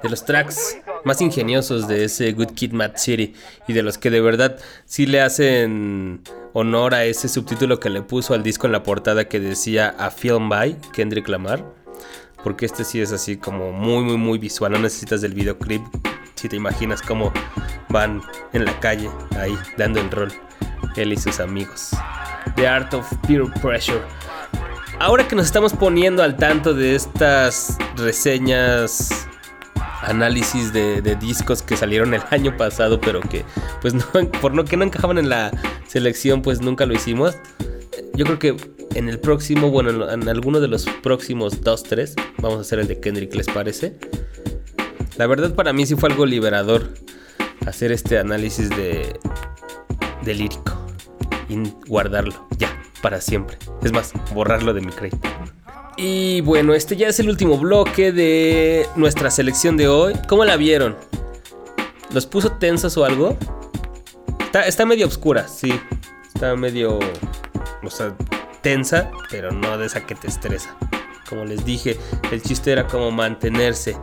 [0.00, 3.34] De los tracks más ingeniosos de ese Good Kid Mad City
[3.66, 8.02] y de los que de verdad sí le hacen honor a ese subtítulo que le
[8.02, 11.64] puso al disco en la portada que decía A Film by Kendrick Lamar.
[12.44, 14.70] Porque este sí es así como muy, muy, muy visual.
[14.70, 15.82] No necesitas del videoclip.
[16.42, 17.32] Si te imaginas cómo
[17.88, 18.20] van
[18.52, 20.32] en la calle ahí dando el rol.
[20.96, 21.90] Él y sus amigos.
[22.56, 24.00] The Art of Peer Pressure.
[24.98, 29.28] Ahora que nos estamos poniendo al tanto de estas reseñas,
[30.00, 33.44] análisis de, de discos que salieron el año pasado, pero que
[33.80, 34.04] pues no,
[34.40, 35.52] por no que no encajaban en la
[35.86, 37.36] selección, pues nunca lo hicimos.
[38.14, 38.56] Yo creo que
[38.96, 42.80] en el próximo, bueno, en, en alguno de los próximos 2, 3, vamos a hacer
[42.80, 43.96] el de Kendrick, ¿les parece?
[45.16, 46.88] La verdad para mí sí fue algo liberador
[47.66, 49.18] hacer este análisis de,
[50.24, 50.72] de lírico
[51.48, 51.56] y
[51.86, 53.58] guardarlo ya para siempre.
[53.82, 55.28] Es más, borrarlo de mi crédito.
[55.96, 60.14] Y bueno, este ya es el último bloque de nuestra selección de hoy.
[60.28, 60.96] ¿Cómo la vieron?
[62.12, 63.36] ¿Los puso tensos o algo?
[64.40, 65.72] Está, está medio oscura, sí.
[66.34, 66.98] Está medio...
[67.82, 68.16] O sea,
[68.62, 70.76] tensa, pero no de esa que te estresa.
[71.28, 71.98] Como les dije,
[72.30, 73.96] el chiste era como mantenerse.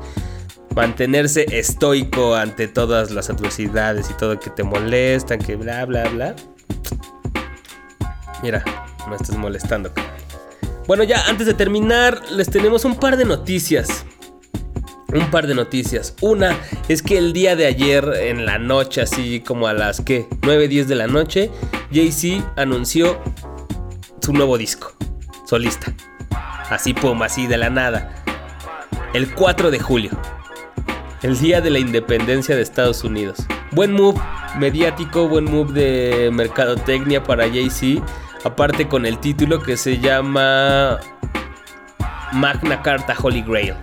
[0.76, 6.36] Mantenerse estoico ante todas las adversidades y todo que te molestan, que bla, bla, bla.
[8.42, 8.64] Mira,
[9.08, 9.92] no estés molestando.
[10.88, 14.06] Bueno, ya antes de terminar, les tenemos un par de noticias.
[15.14, 16.16] Un par de noticias.
[16.22, 16.58] Una
[16.88, 20.68] es que el día de ayer, en la noche, así como a las que 9,
[20.68, 21.52] 10 de la noche,
[21.92, 23.20] Jay-Z anunció
[24.22, 24.94] su nuevo disco,
[25.46, 25.94] solista.
[26.70, 28.14] Así, pum, así de la nada.
[29.14, 30.12] El 4 de julio,
[31.22, 33.40] el día de la independencia de Estados Unidos.
[33.72, 34.20] Buen move
[34.58, 38.04] mediático, buen move de mercadotecnia para Jay-Z
[38.44, 41.00] aparte con el título que se llama
[42.34, 43.74] Magna Carta Holy Grail.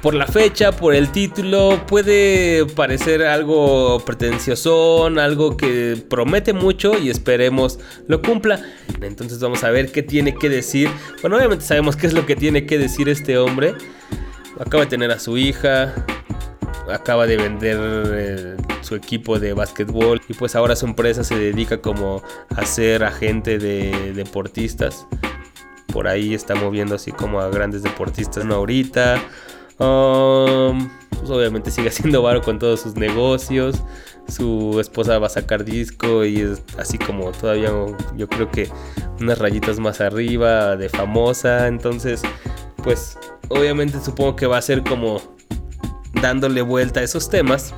[0.00, 7.08] Por la fecha, por el título, puede parecer algo pretencioso, algo que promete mucho y
[7.08, 7.78] esperemos
[8.08, 8.60] lo cumpla.
[9.00, 10.90] Entonces vamos a ver qué tiene que decir.
[11.20, 13.74] Bueno, obviamente sabemos qué es lo que tiene que decir este hombre.
[14.58, 15.94] Acaba de tener a su hija,
[16.90, 17.78] acaba de vender
[18.14, 22.22] eh, su equipo de básquetbol y pues ahora su empresa se dedica como
[22.56, 25.06] a ser agente de deportistas.
[25.92, 29.22] Por ahí está moviendo así como a grandes deportistas, ahorita.
[29.78, 33.82] Um, pues obviamente sigue haciendo varo con todos sus negocios.
[34.28, 37.70] Su esposa va a sacar disco y es así como todavía
[38.16, 38.70] yo creo que
[39.20, 41.68] unas rayitas más arriba de famosa.
[41.68, 42.22] Entonces,
[42.82, 43.18] pues
[43.48, 45.20] obviamente supongo que va a ser como
[46.22, 47.74] dándole vuelta a esos temas.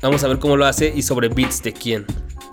[0.00, 2.06] Vamos a ver cómo lo hace y sobre beats de quién.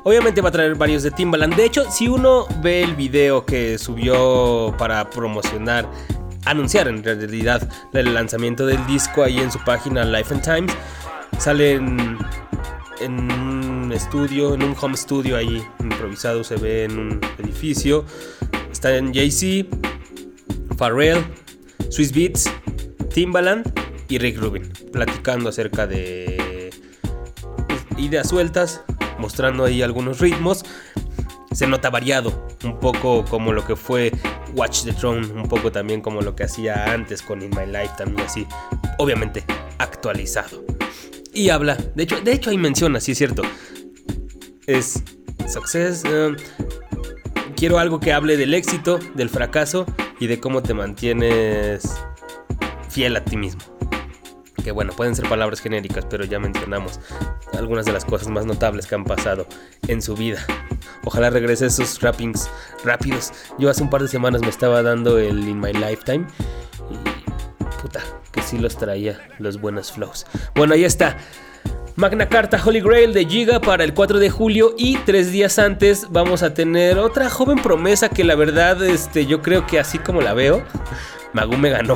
[0.03, 1.55] Obviamente va a traer varios de Timbaland.
[1.55, 5.87] De hecho, si uno ve el video que subió para promocionar
[6.45, 10.73] anunciar en realidad el lanzamiento del disco ahí en su página Life and Times.
[11.37, 12.17] Sale en,
[13.01, 18.05] un estudio, en un home studio ahí improvisado, se ve en un edificio.
[18.71, 19.69] Está en Jay-Z,
[20.77, 21.23] Pharrell,
[21.89, 22.49] Swiss Beats,
[23.13, 23.71] Timbaland
[24.13, 26.69] y Rick Rubin, platicando acerca de
[27.97, 28.83] ideas sueltas,
[29.17, 30.63] mostrando ahí algunos ritmos.
[31.51, 34.11] Se nota variado, un poco como lo que fue
[34.55, 37.93] Watch the Throne, un poco también como lo que hacía antes con In My Life,
[37.97, 38.45] también así,
[38.99, 39.43] obviamente
[39.79, 40.63] actualizado.
[41.33, 43.41] Y habla, de hecho, de hecho ahí menciona, sí es cierto,
[44.67, 45.03] es
[45.47, 46.03] success.
[47.55, 49.87] Quiero algo que hable del éxito, del fracaso
[50.19, 51.95] y de cómo te mantienes
[52.89, 53.72] fiel a ti mismo.
[54.63, 56.99] Que bueno, pueden ser palabras genéricas, pero ya mencionamos
[57.57, 59.45] algunas de las cosas más notables que han pasado
[59.87, 60.45] en su vida.
[61.03, 62.49] Ojalá regrese esos rappings
[62.83, 63.31] rápidos.
[63.59, 66.25] Yo hace un par de semanas me estaba dando el In My Lifetime.
[66.89, 68.01] Y puta,
[68.31, 70.25] que sí los traía, los buenos flows.
[70.55, 71.17] Bueno, ahí está.
[71.95, 76.07] Magna Carta Holy Grail de Giga para el 4 de julio y tres días antes
[76.09, 80.19] vamos a tener otra joven promesa que la verdad este, yo creo que así como
[80.19, 80.63] la veo,
[81.33, 81.95] Magu me ganó.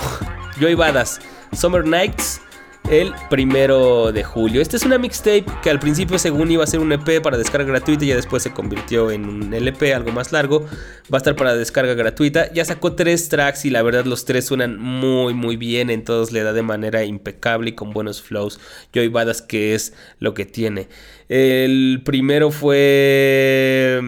[0.59, 1.19] Joy Badass,
[1.51, 2.41] Summer Nights
[2.89, 4.61] el primero de julio.
[4.61, 7.67] Esta es una mixtape que al principio según iba a ser un EP para descarga
[7.67, 10.65] gratuita ya después se convirtió en un LP algo más largo.
[11.13, 12.51] Va a estar para descarga gratuita.
[12.53, 15.89] Ya sacó tres tracks y la verdad los tres suenan muy muy bien.
[15.89, 18.59] En todos le da de manera impecable y con buenos flows.
[18.93, 20.87] Joy Badass que es lo que tiene.
[21.27, 24.01] El primero fue...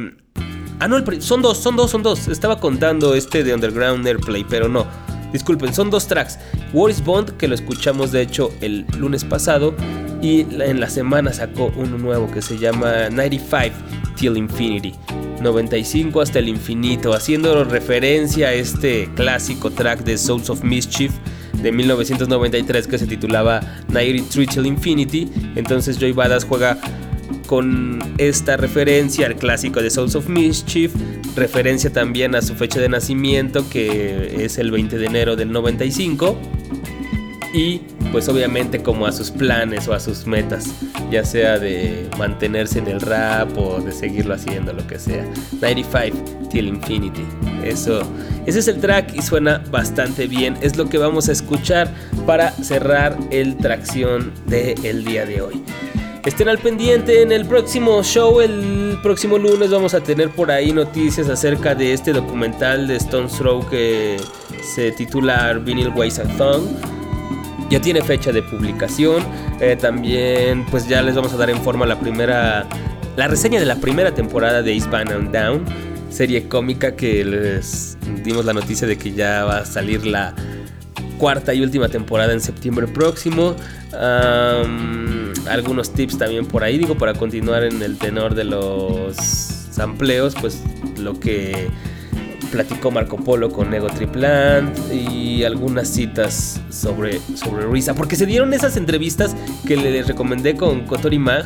[0.79, 2.29] Ah, no, son dos, son dos, son dos.
[2.29, 4.87] Estaba contando este de Underground Airplay, pero no.
[5.31, 6.39] Disculpen, son dos tracks.
[6.73, 9.75] War is Bond, que lo escuchamos de hecho el lunes pasado.
[10.21, 13.75] Y en la semana sacó uno nuevo que se llama 95
[14.15, 14.93] Till Infinity.
[15.41, 21.13] 95 hasta el infinito, haciendo referencia a este clásico track de Souls of Mischief
[21.61, 25.29] de 1993 que se titulaba 93 Till Infinity.
[25.55, 26.77] Entonces Joy Badass juega
[27.49, 30.93] con esta referencia al clásico de Souls of Mischief,
[31.35, 36.37] referencia también a su fecha de nacimiento que es el 20 de enero del 95
[37.51, 37.81] y
[38.11, 40.67] pues obviamente como a sus planes o a sus metas,
[41.09, 45.25] ya sea de mantenerse en el rap o de seguirlo haciendo, lo que sea.
[45.59, 47.25] 95 Till Infinity.
[47.63, 48.03] Eso,
[48.45, 50.55] ese es el track y suena bastante bien.
[50.61, 51.91] Es lo que vamos a escuchar
[52.27, 55.63] para cerrar el tracción del día de hoy.
[56.25, 60.73] Estén al pendiente en el próximo show, el próximo lunes vamos a tener por ahí
[60.73, 64.17] noticias acerca de este documental de Stone Throw que
[64.61, 66.63] se titula Vinyl Ways and Thong.
[67.69, 69.23] Ya tiene fecha de publicación.
[69.61, 72.67] Eh, también pues ya les vamos a dar en forma la primera,
[73.15, 75.65] la reseña de la primera temporada de Eastbound and Down,
[76.09, 80.35] serie cómica que les dimos la noticia de que ya va a salir la
[81.19, 83.55] cuarta y última temporada en septiembre próximo.
[85.47, 90.63] algunos tips también por ahí, digo, para continuar en el tenor de los sampleos, pues
[90.97, 91.69] lo que
[92.51, 98.53] platicó Marco Polo con Nego Triplant y algunas citas sobre, sobre Risa, porque se dieron
[98.53, 99.35] esas entrevistas
[99.67, 101.45] que les recomendé con Kotori Mag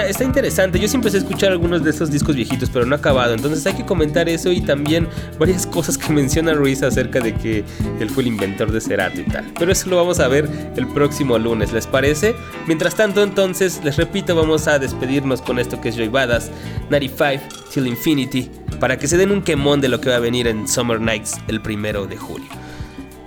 [0.00, 0.78] está, interesante.
[0.78, 3.34] Yo siempre sé escuchar algunos de esos discos viejitos, pero no ha acabado.
[3.34, 7.64] Entonces hay que comentar eso y también varias cosas que menciona Ruiz acerca de que
[8.00, 9.52] él fue el inventor de Cerato y tal.
[9.58, 12.34] Pero eso lo vamos a ver el próximo lunes, ¿les parece?
[12.66, 16.50] Mientras tanto, entonces, les repito, vamos a despedirnos con esto que es Joy Badass
[16.90, 17.42] 95
[17.72, 20.68] Till Infinity para que se den un quemón de lo que va a venir en
[20.68, 22.48] Summer Nights el primero de julio.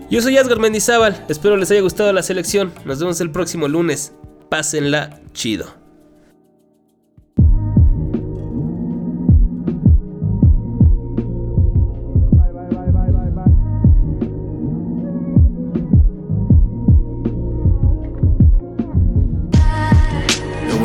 [0.09, 2.71] Yo soy Asgar Mendizábal, espero les haya gustado la selección.
[2.85, 4.13] Nos vemos el próximo lunes.
[4.49, 5.86] Pásenla chido.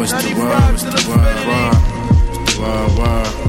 [0.03, 1.47] What's the world, What's the world,
[2.59, 3.42] world, world, world.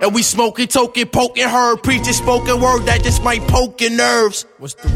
[0.00, 1.76] And we smoking, token, poking her.
[1.76, 4.46] Preaching spoken word that just might poke your nerves.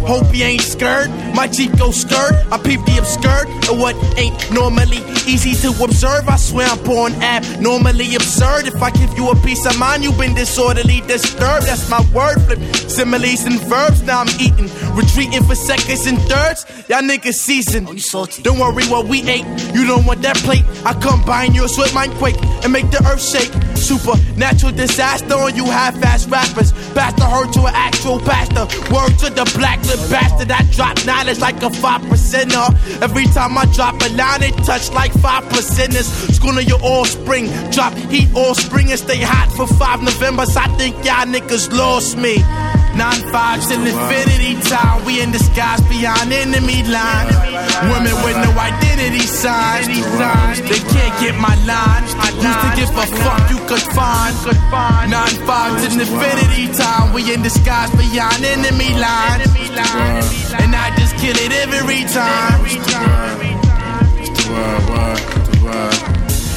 [0.00, 1.10] Hope you ain't scared.
[1.34, 1.46] My
[1.78, 2.32] go skirt.
[2.50, 3.48] I peep the obscured.
[3.68, 6.28] And what ain't normally easy to observe.
[6.28, 8.66] I swear I'm born abnormally absurd.
[8.66, 11.66] If I give you a piece of mind, you've been disorderly disturbed.
[11.66, 12.60] That's my word flip.
[12.88, 14.02] Similes and verbs.
[14.02, 14.70] Now I'm eating.
[14.94, 16.64] Retreating for seconds and thirds.
[16.88, 17.88] Y'all niggas seasoned.
[18.42, 19.44] Don't worry what we ate.
[19.74, 20.64] You don't want that plate.
[20.84, 23.52] I combine yours with mine quake and make the earth shake.
[23.76, 26.70] Supernatural disaster on you half-ass rappers.
[26.94, 28.62] Pastor her to an actual pastor.
[28.94, 30.52] Word to the black lip bastard.
[30.52, 32.70] I drop knowledge like a five percenter.
[33.02, 36.06] Every time I drop a line, it touch like five percenters.
[36.32, 37.46] School of your offspring.
[37.72, 40.56] Drop heat all spring and stay hot for five Novembers.
[40.56, 42.36] I think y'all niggas lost me.
[42.96, 45.04] Nine five till infinity time.
[45.04, 47.26] We in disguise beyond enemy line.
[47.90, 49.88] Women with no identity signs.
[49.88, 52.04] They can't get my line.
[52.22, 54.34] I used to give a fuck you could find.
[55.10, 57.12] Nine five till infinity time.
[57.12, 59.50] We in disguise beyond enemy lines.
[60.54, 62.62] And I just kill it every time.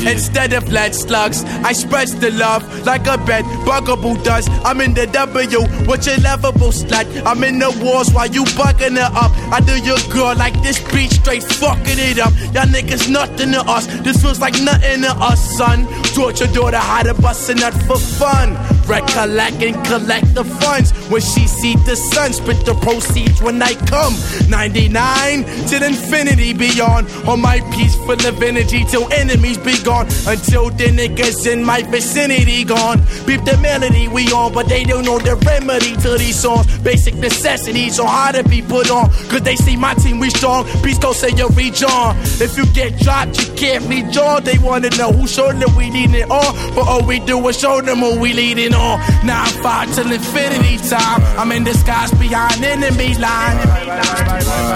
[0.05, 4.47] Instead of lead slugs, I spread the love like a bed bugaboo does.
[4.63, 7.05] I'm in the W, what your lovable slut.
[7.25, 9.31] I'm in the wars while you bugging it up.
[9.51, 12.33] I do your girl like this beat, straight fucking it up.
[12.53, 13.87] Y'all niggas nothing to us.
[14.01, 15.87] This feels like nothing to us, son.
[16.15, 18.76] Your daughter how to bust a nut for fun.
[18.87, 22.31] Recollect and collect the funds when she see the sun.
[22.31, 24.15] Split the proceeds when I come.
[24.49, 27.09] 99 till infinity beyond.
[27.27, 30.07] On my of energy till enemies be gone.
[30.25, 32.99] Until the niggas in my vicinity gone.
[33.25, 36.65] Beep the melody we on, but they don't know the remedy to these songs.
[36.79, 39.09] Basic necessities on how to be put on.
[39.29, 40.63] Cause they see my team we strong.
[40.83, 42.15] Please go say your rejoin.
[42.39, 44.43] If you get dropped, you can't rejoin.
[44.43, 46.73] They wanna know who shoulder we leading on.
[46.73, 48.76] But all we do is show them who we leading.
[49.23, 51.21] Now I'm five till infinity time.
[51.39, 53.57] I'm in disguise behind enemy line.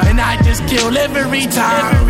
[0.10, 2.08] And I just kill every time.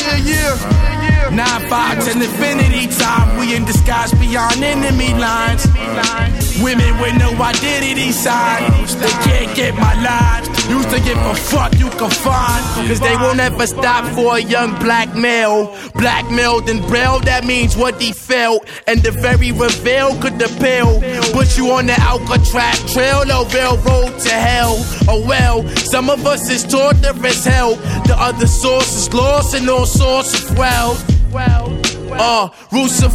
[0.00, 1.30] Yeah, yeah.
[1.30, 3.38] Nine five till infinity time.
[3.38, 5.66] We in disguise beyond enemy lines.
[6.60, 8.96] Women with no identity signs.
[8.96, 10.44] They can't get my line.
[10.68, 12.62] Used to give a fuck you can find.
[12.88, 15.76] Cause they won't ever stop for a young black male.
[15.94, 18.66] Blackmailed and braille, that means what he felt.
[18.86, 21.00] And the very reveal could appeal.
[21.32, 24.76] Put you on the Alcatraz trail, no railroad to hell.
[25.08, 27.76] Oh well, some of us is torturous hell.
[28.06, 31.02] The other source is lost in all sorts of wealth.
[32.10, 32.48] Uh,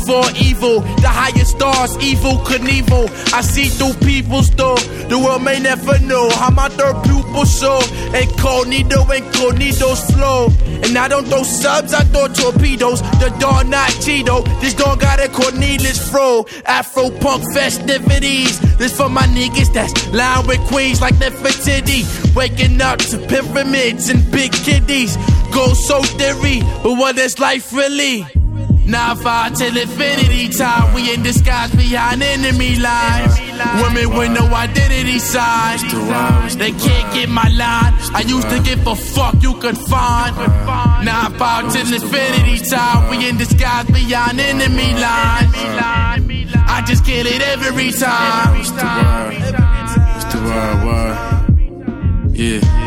[0.08, 3.12] for evil, the highest stars, evil Knievel.
[3.34, 4.78] I see through people's door.
[5.12, 7.80] The world may never know how my third pupil show.
[8.16, 10.48] Incognito, incognito's flow.
[10.84, 13.02] And I don't throw subs, I throw torpedoes.
[13.20, 14.46] The dog not Cheeto.
[14.62, 16.46] This dog got a Cornelius Fro.
[16.66, 18.60] Afro punk festivities.
[18.78, 22.08] This for my niggas that's lying with queens like Nefertiti.
[22.34, 25.18] Waking up to pyramids and big kiddies.
[25.54, 28.26] Go so theory, but what is life really?
[28.88, 30.94] Nine five till infinity time.
[30.94, 33.38] We in disguise behind enemy lines.
[33.84, 35.84] Women with no identity signs.
[36.56, 37.94] They can't get my line.
[38.16, 40.36] I used to give a fuck you could find.
[41.06, 43.10] Nine five till infinity time.
[43.10, 45.54] We in disguise behind enemy lines.
[46.70, 48.62] I just kill it every time.
[48.62, 49.38] It's the.
[52.34, 52.87] Yeah.